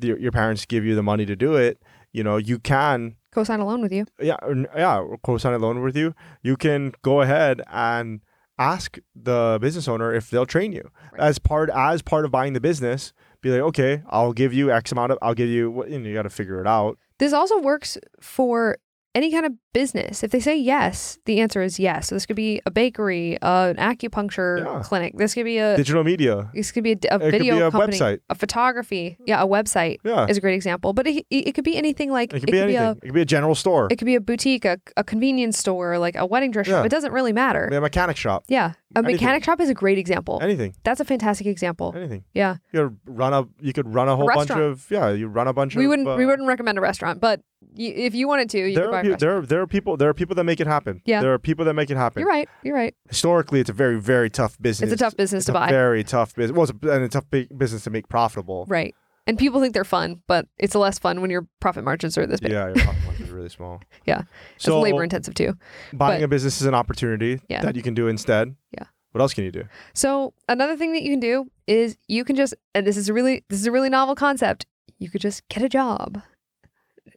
[0.00, 1.80] your, your parents give you the money to do it
[2.12, 4.06] you know you can Co-sign a loan with you.
[4.20, 4.36] yeah
[4.76, 8.20] yeah co-sign a loan with you you can go ahead and
[8.58, 11.20] ask the business owner if they'll train you Right.
[11.22, 14.92] as part as part of buying the business be like okay i'll give you x
[14.92, 17.32] amount of i'll give you what you know you got to figure it out This
[17.32, 18.78] also works for
[19.14, 20.22] any kind of business.
[20.24, 22.08] If they say yes, the answer is yes.
[22.08, 24.80] So this could be a bakery, uh, an acupuncture Yeah.
[24.82, 25.12] clinic.
[25.18, 27.60] This could be a digital media this could be a, a it could video be
[27.60, 29.18] a company, website a photography.
[29.26, 30.94] Yeah, a website yeah is a great example.
[30.94, 33.12] But it, it, it could be anything like it could be anything a it could
[33.14, 36.24] be a general store it could be a boutique, a, a convenience store, like a
[36.24, 36.86] wedding dress shop.
[36.86, 37.66] It doesn't really matter.
[37.66, 39.14] a mechanic shop Yeah, a Anything.
[39.16, 40.38] mechanic shop is a great example.
[40.40, 41.92] anything That's a fantastic example.
[41.96, 45.26] anything Yeah, you could run a you could run a whole bunch of yeah you
[45.26, 47.40] run a bunch we of wouldn't uh, we wouldn't recommend a restaurant, but
[47.76, 49.20] y- if you wanted to, you there could buy are, a restaurant.
[49.20, 51.20] there, there are people there are people that make it happen Yeah.
[51.20, 52.48] there are people that make it happen You're right.
[52.62, 52.94] You're right.
[53.08, 55.68] historically it's a very very tough business It's a tough business it's to a buy.
[55.70, 58.94] very tough business well it's a, and a tough big business to make profitable Right.
[59.26, 62.40] And people think they're fun, but it's less fun when your profit margins are this
[62.40, 62.52] big.
[62.52, 64.22] yeah your profit margin is really small Yeah.
[64.56, 65.54] It's so labor intensive too.
[65.94, 67.62] buying but- a business is an opportunity Yeah.
[67.62, 68.84] that you can do instead Yeah.
[69.12, 72.36] what else can you do So another thing that you can do is you can
[72.36, 74.66] just and this is a really this is a really novel concept.
[74.98, 76.20] You could just get a job.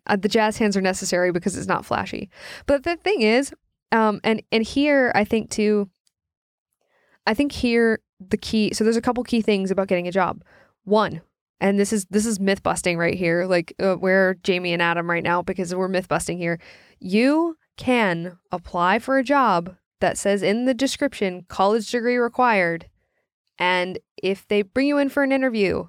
[0.08, 2.30] Uh, the jazz hands are necessary because it's not flashy.
[2.66, 3.54] But the thing is,
[3.92, 5.90] Um, and and here I think too.
[7.26, 8.74] I think here the key.
[8.74, 10.44] So there's a couple key things about getting a job.
[10.84, 11.22] One,
[11.60, 13.46] and this is this is myth busting right here.
[13.46, 16.60] Like uh, we're Jamie and Adam right now because we're myth busting here.
[17.00, 22.90] You can apply for a job that says in the description college degree required,
[23.58, 25.88] and if they bring you in for an interview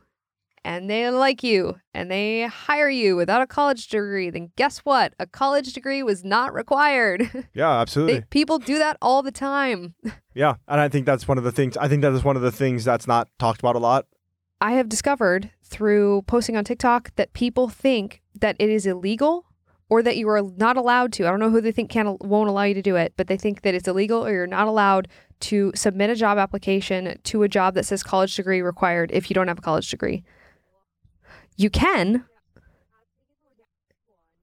[0.65, 5.15] and they like you and they hire you without a college degree, then guess what?
[5.19, 7.31] A college degree was not required.
[7.55, 8.21] Yeah, absolutely.
[8.21, 9.95] They, people do that all the time.
[10.35, 11.77] yeah, and I think that's one of the things.
[11.77, 14.07] I think that is one of the things that's not talked about a lot.
[14.61, 19.47] I have discovered through posting on TikTok that people think that it is illegal
[19.89, 21.27] or that you are not allowed to.
[21.27, 23.37] I don't know who they think can won't allow you to do it, but they
[23.37, 25.09] think that it's illegal or you're not allowed
[25.41, 29.35] to submit a job application to a job that says college degree required if you
[29.35, 30.25] don't have a college degree.
[31.59, 32.25] You can.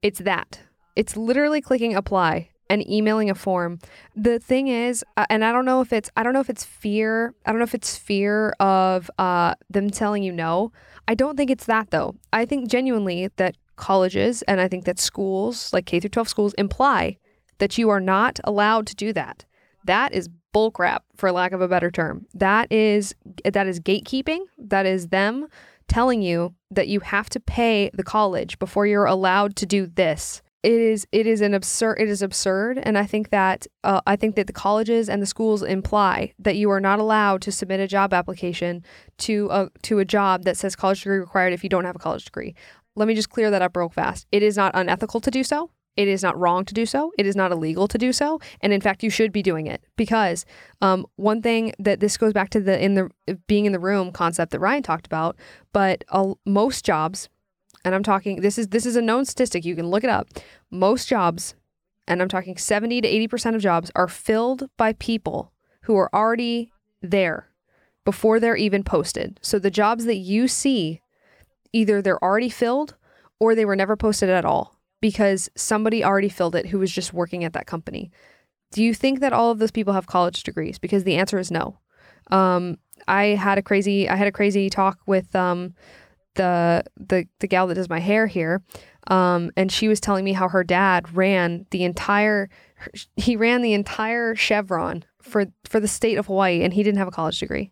[0.02, 0.60] It's that.
[0.94, 3.78] It's literally clicking apply and emailing a form.
[4.14, 6.62] The thing is, uh, and I don't know if it's I don't know if it's
[6.62, 7.34] fear.
[7.46, 10.72] I don't know if it's fear of uh, them telling you no.
[11.08, 12.16] I don't think it's that though.
[12.34, 16.54] I think genuinely that colleges and I think that schools, like K through 12 schools,
[16.58, 17.16] imply
[17.58, 19.46] that you are not allowed to do that.
[19.86, 22.26] That is bullcrap, for lack of a better term.
[22.34, 23.14] That is
[23.44, 24.40] that is gatekeeping.
[24.58, 25.48] That is them
[25.88, 30.42] telling you that you have to pay the college before you're allowed to do this.
[30.62, 34.16] It is it is an absurd it is absurd and i think that uh, i
[34.16, 37.78] think that the colleges and the schools imply that you are not allowed to submit
[37.78, 38.82] a job application
[39.18, 42.00] to a to a job that says college degree required if you don't have a
[42.00, 42.52] college degree.
[42.96, 44.26] Let me just clear that up real fast.
[44.32, 47.26] It is not unethical to do so it is not wrong to do so it
[47.26, 50.44] is not illegal to do so and in fact you should be doing it because
[50.80, 53.10] um, one thing that this goes back to the in the
[53.46, 55.36] being in the room concept that ryan talked about
[55.72, 57.28] but uh, most jobs
[57.86, 60.28] and I'm talking this is this is a known statistic, you can look it up.
[60.72, 61.54] Most jobs,
[62.08, 66.72] and I'm talking 70 to 80% of jobs are filled by people who are already
[67.00, 67.48] there
[68.04, 69.38] before they're even posted.
[69.40, 71.00] So the jobs that you see
[71.72, 72.96] either they're already filled
[73.38, 74.75] or they were never posted at all
[75.06, 78.10] because somebody already filled it who was just working at that company.
[78.72, 80.80] Do you think that all of those people have college degrees?
[80.80, 81.78] Because the answer is no.
[82.32, 85.74] Um, I had a crazy I had a crazy talk with um,
[86.34, 88.64] the the the gal that does my hair here,
[89.06, 92.50] um, and she was telling me how her dad ran the entire
[93.14, 97.06] he ran the entire Chevron for for the state of Hawaii, and he didn't have
[97.06, 97.70] a college degree.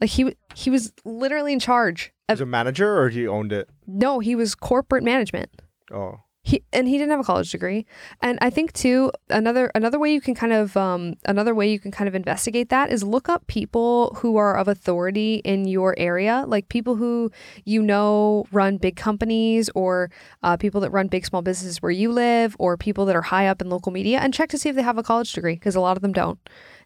[0.00, 2.12] Like he he was literally in charge.
[2.28, 3.68] Of, a manager, or he owned it.
[3.88, 5.50] No, he was corporate management.
[5.92, 6.20] Oh.
[6.46, 7.86] He and he didn't have a college degree.
[8.22, 11.80] And I think too another another way you can kind of um, another way you
[11.80, 15.98] can kind of investigate that is look up people who are of authority in your
[15.98, 17.32] area, like people who
[17.64, 20.08] you know run big companies or
[20.44, 23.48] uh, people that run big small businesses where you live or people that are high
[23.48, 25.74] up in local media, and check to see if they have a college degree because
[25.74, 26.38] a lot of them don't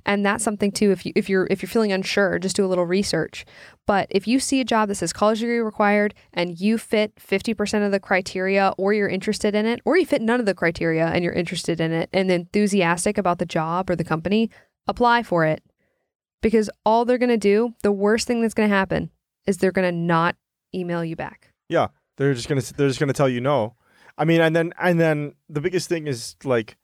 [0.06, 2.68] and that's something too if you if you're if you're feeling unsure just do a
[2.68, 3.44] little research.
[3.86, 7.84] But if you see a job that says college degree required and you fit 50%
[7.84, 11.06] of the criteria or you're interested in it or you fit none of the criteria
[11.06, 14.50] and you're interested in it and enthusiastic about the job or the company
[14.86, 15.62] apply for it.
[16.40, 19.10] Because all they're going to do the worst thing that's going to happen
[19.46, 20.36] is they're going to not
[20.74, 21.52] email you back.
[21.68, 21.88] Yeah
[22.20, 23.74] they're just going to they're just going to tell you no.
[24.18, 26.76] I mean and then and then the biggest thing is like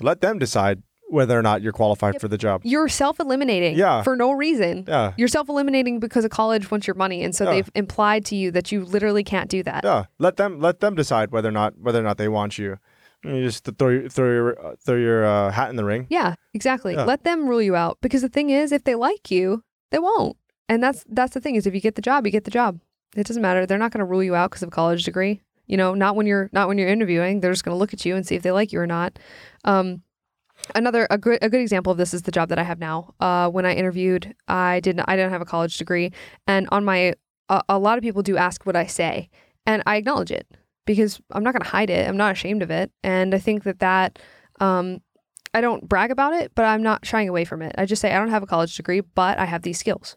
[0.00, 2.20] let them decide whether or not you're qualified yep.
[2.20, 2.60] for the job.
[2.64, 4.02] You're self eliminating yeah.
[4.02, 4.84] for no reason.
[4.86, 5.12] Yeah.
[5.16, 7.50] You're self eliminating because a college wants your money and so yeah.
[7.52, 9.84] they've implied to you that you literally can't do that.
[9.84, 10.04] Yeah.
[10.18, 12.78] Let them let them decide whether or not whether or not they want you.
[13.24, 16.06] You just throw throw your uh, throw your uh, hat in the ring.
[16.08, 16.94] Yeah, exactly.
[16.94, 17.04] Yeah.
[17.04, 20.36] Let them rule you out because the thing is if they like you, they won't.
[20.68, 22.80] And that's that's the thing is if you get the job, you get the job.
[23.16, 23.66] It doesn't matter.
[23.66, 25.40] They're not going to rule you out because of a college degree.
[25.68, 27.40] You know, not when you're not when you're interviewing.
[27.40, 29.18] They're just going to look at you and see if they like you or not.
[29.64, 30.02] Um,
[30.74, 33.14] another a good a good example of this is the job that I have now.
[33.20, 36.12] Uh, when I interviewed, I didn't I didn't have a college degree,
[36.46, 37.14] and on my
[37.48, 39.30] a, a lot of people do ask what I say,
[39.66, 40.46] and I acknowledge it
[40.86, 42.08] because I'm not going to hide it.
[42.08, 44.18] I'm not ashamed of it, and I think that that
[44.60, 45.00] um,
[45.54, 47.74] I don't brag about it, but I'm not shying away from it.
[47.78, 50.16] I just say I don't have a college degree, but I have these skills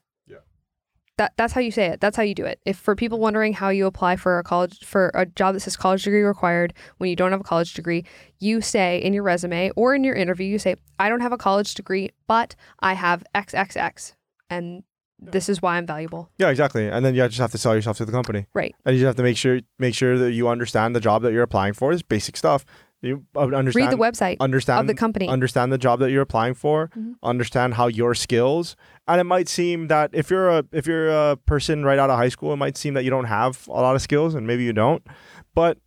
[1.22, 2.02] that that's how you say it.
[2.02, 2.60] That's how you do it.
[2.66, 5.78] If for people wondering how you apply for a college for a job that says
[5.78, 8.06] college degree required when you don't have a college degree,
[8.40, 11.38] you say in your resume or in your interview, you say, I don't have a
[11.38, 14.14] college degree, but I have XXX.
[14.50, 14.84] And
[15.20, 16.32] this is why I'm valuable.
[16.40, 16.88] Yeah, exactly.
[16.88, 18.48] And then you just have to sell yourself to the company.
[18.56, 18.74] Right.
[18.84, 21.34] And you just have to make sure make sure that you understand the job that
[21.34, 22.66] you're applying for is basic stuff.
[23.02, 23.76] You understand.
[23.76, 24.38] Read the website.
[24.40, 25.28] Understand of the company.
[25.28, 26.90] Understand the job that you're applying for.
[26.90, 27.14] Mm-hmm.
[27.24, 28.76] Understand how your skills.
[29.08, 32.18] And it might seem that if you're a if you're a person right out of
[32.18, 34.64] high school, it might seem that you don't have a lot of skills, and maybe
[34.64, 35.06] you don't.
[35.56, 35.80] But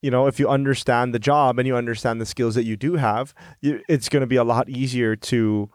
[0.00, 2.94] you know, if you understand the job and you understand the skills that you do
[2.94, 5.68] have, you, it's going to be a lot easier to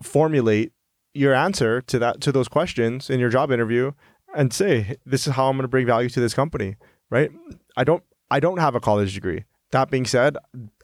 [0.00, 0.72] formulate
[1.12, 3.90] your answer to that to those questions in your job interview
[4.34, 6.76] and say this is how I'm going to bring value to this company,
[7.10, 7.30] right?
[7.76, 9.44] I don't I don't have a college degree.
[9.72, 10.36] That being said,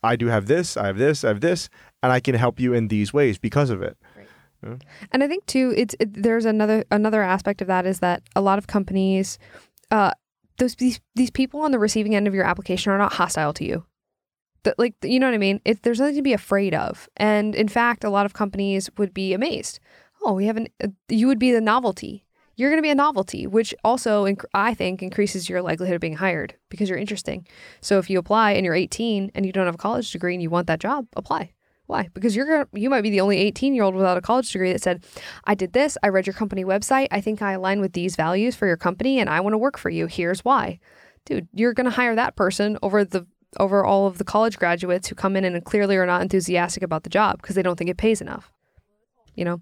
[0.03, 1.69] I do have this, I have this, I have this,
[2.03, 3.97] and I can help you in these ways because of it.
[5.13, 8.41] And I think too, it's it, there's another another aspect of that is that a
[8.41, 9.39] lot of companies,
[9.91, 10.13] uh,
[10.59, 13.65] those these these people on the receiving end of your application are not hostile to
[13.65, 13.85] you.
[14.65, 15.61] That like you know what I mean?
[15.65, 17.09] It, there's nothing to be afraid of.
[17.17, 19.79] And in fact, a lot of companies would be amazed.
[20.25, 22.26] Oh, we have an uh, you would be the novelty.
[22.57, 26.01] You're going to be a novelty, which also inc- I think increases your likelihood of
[26.01, 27.47] being hired because you're interesting.
[27.83, 30.43] So if you apply and you're 18 and you don't have a college degree and
[30.43, 31.53] you want that job, apply.
[31.87, 32.09] Why?
[32.15, 34.73] Because you're gonna, you might be the only 18 year old without a college degree
[34.73, 35.05] that said,
[35.45, 38.57] I did this, I read your company website, I think I align with these values
[38.57, 40.07] for your company and I want to work for you.
[40.07, 40.81] Here's why.
[41.27, 43.27] Dude, you're gonna hire that person over the
[43.59, 47.05] over all of the college graduates who come in and clearly are not enthusiastic about
[47.05, 48.53] the job because they don't think it pays enough.
[49.35, 49.61] You know?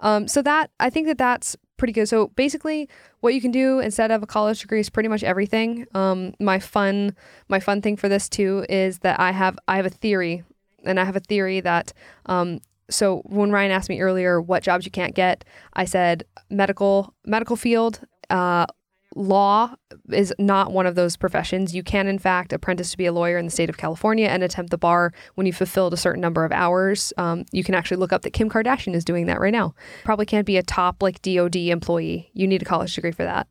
[0.00, 2.08] Um, so that I think that that's pretty good.
[2.08, 2.88] So basically
[3.20, 5.86] what you can do instead of a college degree is pretty much everything.
[5.94, 7.16] Um, my fun
[7.48, 10.44] my fun thing for this too is that I have I have a theory
[10.84, 11.92] and I have a theory that
[12.26, 12.60] um,
[12.90, 17.56] so when Ryan asked me earlier what jobs you can't get, I said medical medical
[17.56, 18.00] field.
[18.30, 18.66] Uh,
[19.14, 19.74] law
[20.10, 21.74] is not one of those professions.
[21.74, 24.42] You can, in fact, apprentice to be a lawyer in the state of California and
[24.42, 27.12] attempt the bar when you've fulfilled a certain number of hours.
[27.16, 29.74] Um, you can actually look up that Kim Kardashian is doing that right now.
[30.04, 32.30] Probably can't be a top like DoD employee.
[32.34, 33.46] You need a college degree for that.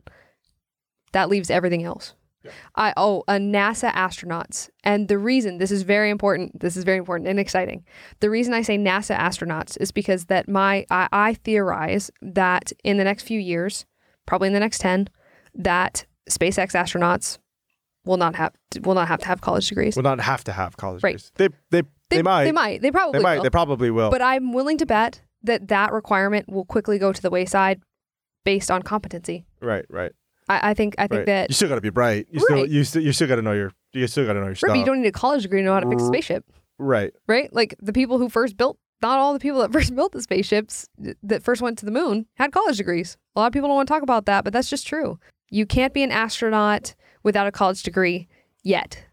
[1.13, 2.13] That leaves everything else.
[2.75, 4.69] I oh, a NASA astronauts.
[4.83, 7.85] And the reason this is very important, this is very important and exciting.
[8.19, 12.97] The reason I say NASA astronauts is because that my I, I theorize that in
[12.97, 13.85] the next few years,
[14.25, 15.07] probably in the next 10,
[15.55, 17.37] that SpaceX astronauts
[18.05, 19.95] will not have will not have to have college degrees.
[19.95, 21.11] Will not have to have college Right.
[21.17, 21.31] degrees.
[21.35, 22.81] They, they they might They might.
[22.81, 23.43] They probably they might will.
[23.43, 24.09] they probably will.
[24.11, 27.81] But I'm willing to bet that that requirement will quickly go to the wayside
[28.45, 29.45] based on competency.
[29.61, 30.11] right, right.
[30.49, 31.25] I, I think I think right.
[31.27, 32.27] that you still got to be bright.
[32.29, 34.45] You still you still you still got to know your you still got to know
[34.45, 34.69] your right, stuff.
[34.71, 36.43] but you don't need a college degree to know how to fix a spaceship.
[36.77, 37.13] right.
[37.27, 37.53] right?
[37.53, 40.89] Like the people who first built, not all the people that first built the spaceships
[41.23, 43.15] that first went to the moon had college degrees.
[43.35, 45.17] A lot of people don't want to talk about that, but that's just true.
[45.53, 48.27] You can't be an astronaut without a college degree
[48.63, 49.05] yet.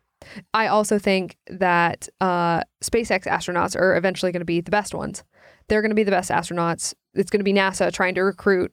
[0.55, 5.23] I also think that uh, SpaceX astronauts are eventually going to be the best ones.
[5.69, 6.95] They're going to be the best astronauts.
[7.13, 8.73] It's going to be NASA trying to recruit.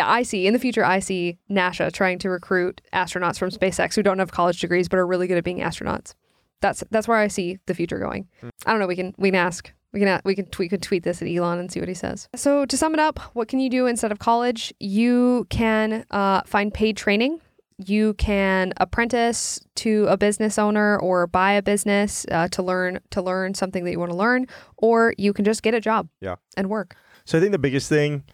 [0.00, 0.84] I see in the future.
[0.84, 5.00] I see NASA trying to recruit astronauts from SpaceX who don't have college degrees but
[5.00, 6.14] are really good at being astronauts.
[6.60, 8.28] That's that's where I see the future going.
[8.64, 8.86] I don't know.
[8.86, 9.72] We can we can ask.
[9.94, 11.94] We can we can tweet, we could tweet this at Elon and see what he
[11.94, 12.28] says.
[12.34, 14.74] So to sum it up, what can you do instead of college?
[14.80, 17.40] You can uh, find paid training.
[17.78, 23.22] You can apprentice to a business owner or buy a business uh, to learn to
[23.22, 26.08] learn something that you want to learn, or you can just get a job.
[26.20, 26.36] Yeah.
[26.56, 26.96] and work.
[27.24, 28.24] So I think the biggest thing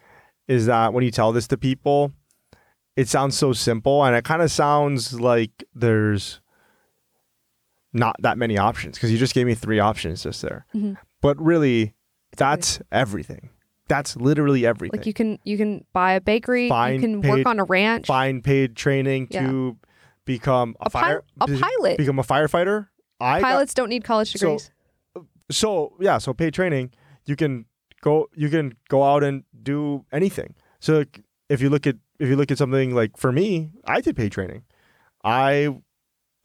[0.47, 2.11] is that when you tell this to people,
[2.95, 6.41] it sounds so simple and it kind of sounds like there's
[7.93, 10.65] not that many options because you just gave me three options just there.
[10.75, 10.97] Mhm.
[11.21, 11.93] But really,
[12.37, 13.49] that's everything.
[13.87, 14.97] That's literally everything.
[14.99, 16.69] Like you can you can buy a bakery.
[16.69, 18.07] Find you can paid- work on a ranch.
[18.07, 19.47] Find paid training Yeah.
[19.47, 19.77] to
[20.25, 21.97] become a, a, fire a pilot.
[21.97, 22.87] become a firefighter.
[23.19, 24.71] I got- Pilots don't need college degrees.
[25.51, 26.91] so yeah so paid training
[27.25, 27.65] you can
[28.01, 31.03] go you can go out and do anything so
[31.49, 34.31] if you look at if you look at something like for me i did paid
[34.31, 34.63] training
[35.25, 35.67] i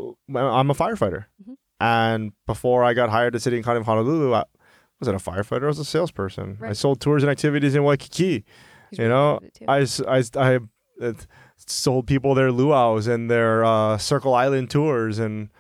[0.01, 1.55] i'm a firefighter Mhm.
[1.81, 4.43] and before i got hired at city and county of honolulu
[5.01, 5.65] i wasn't a firefighter?
[5.65, 6.59] I was a salesperson.
[6.63, 8.45] I sold tours and activities in waikiki
[8.91, 9.59] He's you know, I, it.
[9.69, 10.59] I, s- I, s- I,
[11.05, 11.13] uh,
[11.57, 15.51] sold people their luau's and their uh, circle island tours and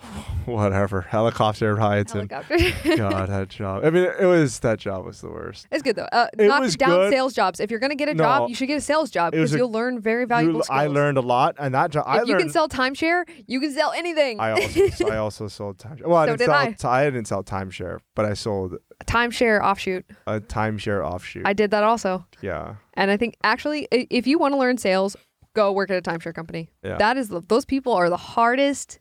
[0.44, 2.96] whatever helicopter rides and Helicopter.
[2.96, 3.84] God, that job.
[3.84, 5.66] I mean, it was that job was the worst.
[5.70, 6.08] It's good though.
[6.12, 7.12] Uh, It not was down good.
[7.12, 7.60] sales jobs.
[7.60, 8.24] If you're gonna get a No.
[8.24, 10.78] job, you should get a sales job because you'll learn very You- valuable skills.
[10.78, 12.04] I learned a lot, and that job.
[12.06, 14.40] I if you can sell timeshare, you can sell anything.
[14.40, 16.06] I also I also sold timeshare.
[16.06, 16.90] Well, I didn't did sell.
[16.92, 16.98] I.
[17.00, 20.04] I didn't sell timeshare, but I sold a timeshare offshoot.
[20.26, 21.42] a timeshare offshoot.
[21.46, 22.24] I did that also.
[22.40, 25.16] yeah, And I think actually, if you want to learn sales,
[25.54, 26.70] go work at a timeshare company.
[26.82, 26.96] Yeah.
[26.98, 29.00] That is those people are the hardest.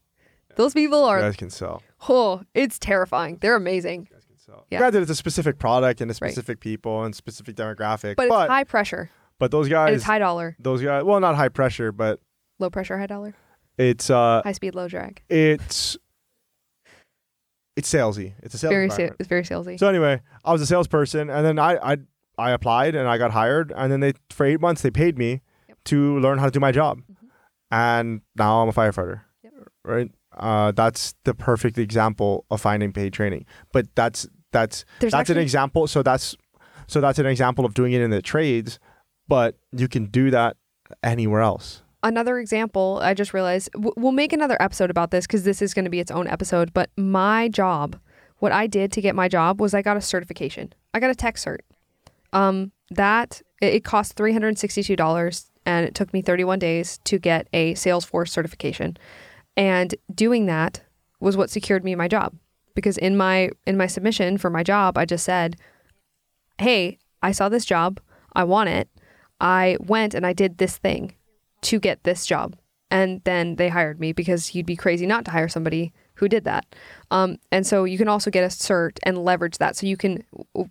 [0.57, 1.19] Those people you are.
[1.21, 1.81] guys can sell.
[2.09, 3.37] Oh, it's terrifying.
[3.41, 4.65] They're amazing, You guys can sell.
[4.69, 4.79] Yeah.
[4.79, 6.31] Granted, it's a specific product and a Right.
[6.31, 10.17] specific people and specific demographic, but but it's high pressure but those guys, it's high
[10.19, 12.19] dollar, those guys, well, not high pressure, but
[12.59, 13.35] low pressure, high dollar,
[13.77, 15.21] it's uh, high speed, low drag.
[15.29, 15.95] it's
[17.75, 18.33] it's salesy.
[18.41, 19.77] It's a sales Very, sa- it's very salesy.
[19.77, 21.97] So anyway, I was a salesperson, and then I I
[22.39, 25.41] I applied and I got hired, and then they for eight months they paid me
[25.67, 25.77] Yep.
[25.85, 27.27] to learn how to do my job, Mhm.
[27.69, 29.21] and now I'm a firefighter.
[29.85, 30.11] right?
[30.37, 33.45] Uh, that's the perfect example of finding paid training.
[33.73, 35.87] But that's that's There's that's an example.
[35.87, 36.35] So that's
[36.87, 38.79] so that's an example of doing it in the trades,
[39.27, 40.55] but you can do that
[41.03, 41.81] anywhere else.
[42.03, 45.73] another example i just realized w- we'll make another episode about this because this is
[45.73, 47.99] going to be its own episode but my job
[48.37, 51.15] what i did to get my job was i got a certification i got a
[51.15, 51.57] tech cert
[52.31, 57.73] um that it it cost $362 and it took me 31 days to get a
[57.73, 58.95] salesforce certification
[59.57, 60.83] and doing that
[61.19, 62.33] was what secured me my job.
[62.75, 65.57] Because in my in my submission for my job i just said
[66.59, 67.99] hey i saw this job.
[68.33, 68.87] I want it.
[69.41, 71.15] I went and i did this thing
[71.63, 72.55] to get this job.
[72.89, 76.43] And then they hired me because you'd be crazy not to hire somebody who did
[76.43, 76.65] that.
[77.11, 79.75] Um, and so you can also get a cert and leverage that.
[79.75, 80.23] So you can,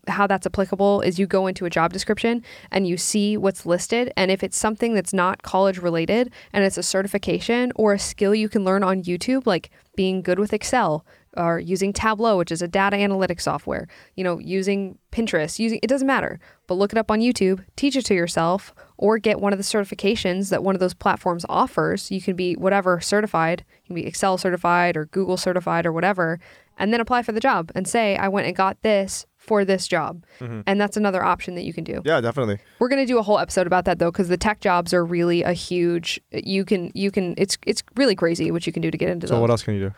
[0.09, 4.13] how that's applicable is you go into a job description and you see what's listed.
[4.17, 8.35] And if it's something that's not college related and it's a certification or a skill
[8.35, 12.63] you can learn on YouTube, like being good with Excel, or using Tableau, which is
[12.63, 16.99] a data analytics software, you know, using Pinterest, using it doesn't matter, but look it
[16.99, 20.75] up on YouTube, teach it to yourself, or get one of the certifications that one
[20.75, 22.11] of those platforms offers.
[22.11, 26.39] You can be whatever certified, you can be Excel certified or Google certified or whatever,
[26.79, 29.87] and then apply for the job and say, I went and got this for this
[29.87, 30.25] job.
[30.67, 32.03] And that's another option that you can do.
[32.05, 32.59] Yeah, definitely.
[32.81, 35.05] We're going to do a whole episode about that though cuz the tech jobs are
[35.05, 38.91] really a huge you can you can it's it's really crazy what you can do
[38.91, 39.41] to get into So those.
[39.43, 39.93] what else can you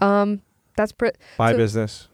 [0.00, 0.06] do?
[0.06, 0.42] Um
[0.76, 2.06] that's pre- Buy So- business.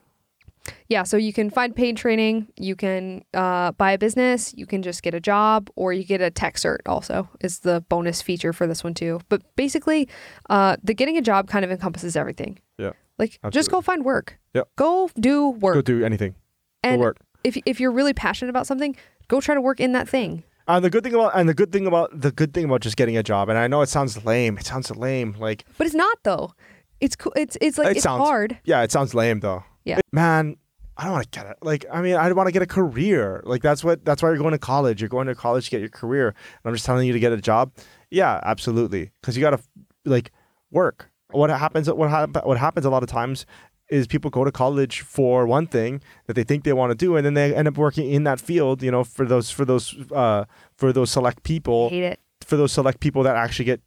[0.88, 4.82] Yeah so you can find paid training you can uh, buy a business you can
[4.82, 8.52] just get a job or you get a tech cert also is the bonus feature
[8.52, 10.08] for this one too but basically
[10.50, 14.38] uh, the getting a job kind of encompasses everything Yeah, like just go find work
[14.54, 14.68] Yep.
[14.76, 16.34] go do work Go do anything.
[16.82, 17.18] and go work.
[17.44, 18.96] if, if you're really passionate about something
[19.28, 21.70] go try to work in that thing And the good thing about and the good
[21.72, 24.24] thing about the good thing about just getting a job, and I know it sounds
[24.24, 24.58] lame.
[24.58, 25.36] It sounds lame.
[25.38, 26.54] Like but it's not though
[26.98, 29.62] it's cool it's it's like It it's sounds- hard yeah, it sounds lame though.
[29.86, 30.00] Yeah.
[30.12, 30.56] Man,
[30.96, 31.56] I don't want to get it.
[31.62, 33.42] Like I mean, I want to get a career.
[33.44, 35.00] Like that's what that's why you're going to college.
[35.00, 36.28] You're going to college to get your career.
[36.28, 37.72] And I'm just telling you to get a job.
[38.10, 39.10] Yeah, absolutely.
[39.20, 39.60] Because you got to
[40.04, 40.32] like
[40.70, 41.10] work.
[41.30, 41.90] What happens?
[41.90, 43.46] What hap- What happens a lot of times
[43.88, 47.14] is people go to college for one thing that they think they want to do,
[47.16, 48.82] and then they end up working in that field.
[48.82, 50.44] You know, for those for those uh,
[50.76, 53.80] for those select people hate it for those select people that actually get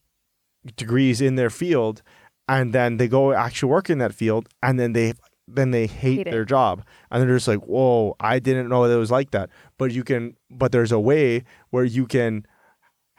[0.76, 2.02] degrees in their field
[2.48, 5.14] and then they go actually work in that field and then they
[5.56, 6.84] then they hate, Hate their job.
[7.12, 9.50] And they're just like whoa i didn't know that it was like that.
[9.78, 12.46] But you can but there's a way where you can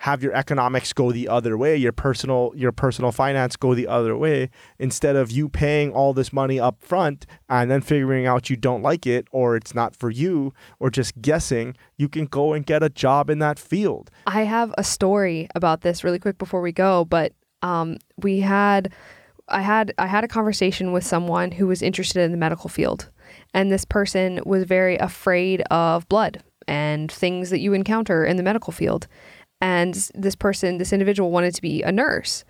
[0.00, 4.16] have your economics go the other way your personal your personal finance go the other
[4.16, 8.56] way instead of you paying all this money up front and then figuring out you
[8.56, 12.64] don't like it or it's not for you or just guessing you can go and
[12.64, 14.10] get a job in that field.
[14.26, 18.90] I have a story about this really quick before we go, but um, we had
[19.50, 23.10] I had I had a conversation with someone who was interested in the medical field,
[23.52, 28.42] and this person was very afraid of blood and things that you encounter in the
[28.42, 29.06] medical field.
[29.60, 32.44] And this person, this individual, wanted to be a nurse,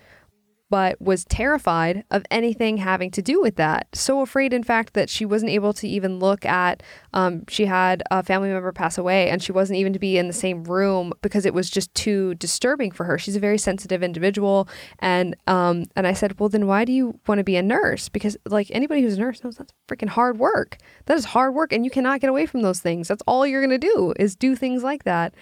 [0.71, 3.89] but was terrified of anything having to do with that.
[3.93, 6.83] So afraid, in fact, that she wasn't able to even look at.
[7.13, 10.29] Um, she had a family member pass away, and she wasn't even to be in
[10.29, 13.19] the same room because it was just too disturbing for her.
[13.19, 14.69] She's a very sensitive individual,
[15.01, 18.09] and um, and I said, well, then why do you want to be a nurse?
[18.09, 20.79] Because like anybody who's a nurse knows that's freaking hard work.
[21.07, 23.09] That is hard work, and you cannot get away from those things.
[23.09, 25.35] That's all you're gonna do is do things like that.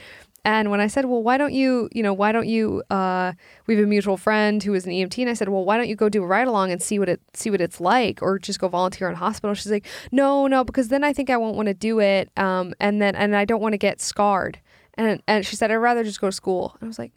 [0.45, 3.33] And when I said, well, why don't you, you know, why don't you, uh,
[3.67, 5.19] we have a mutual friend who is an EMT.
[5.19, 7.09] And I said, well, why don't you go do a ride along and see what
[7.09, 9.55] it, see what it's like or just go volunteer in hospital.
[9.55, 12.31] She's like, no, no, because then I think I won't want to do it.
[12.37, 14.61] Um, and then, and I don't want to get scarred.
[14.95, 16.77] And, and she said, I'd rather just go to school.
[16.81, 17.13] And I was like,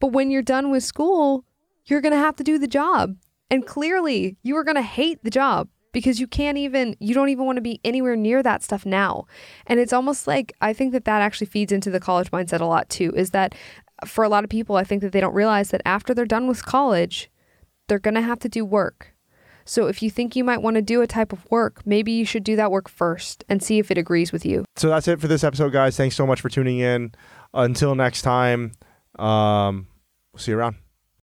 [0.00, 1.44] but when you're done with school,
[1.86, 3.16] you're to have to do the job.
[3.50, 5.68] And clearly you are to hate the job
[5.98, 9.26] because you can't even, you don't even want to be anywhere near that stuff now.
[9.66, 12.66] And it's almost like, I think that that actually feeds into the college mindset a
[12.66, 13.52] lot too, is that
[14.06, 16.46] for a lot of people, I think that they don't realize that after they're done
[16.46, 17.32] with college,
[17.88, 19.12] they're going to have to do work.
[19.64, 22.24] So if you think you might want to do a type of work, maybe you
[22.24, 24.64] should do that work first and see if it agrees with you.
[24.76, 25.96] so that's it for this episode, guys.
[25.96, 27.12] Thanks so much for tuning in.
[27.52, 28.70] Until next time,
[29.18, 29.88] um,
[30.32, 30.76] we'll see you around.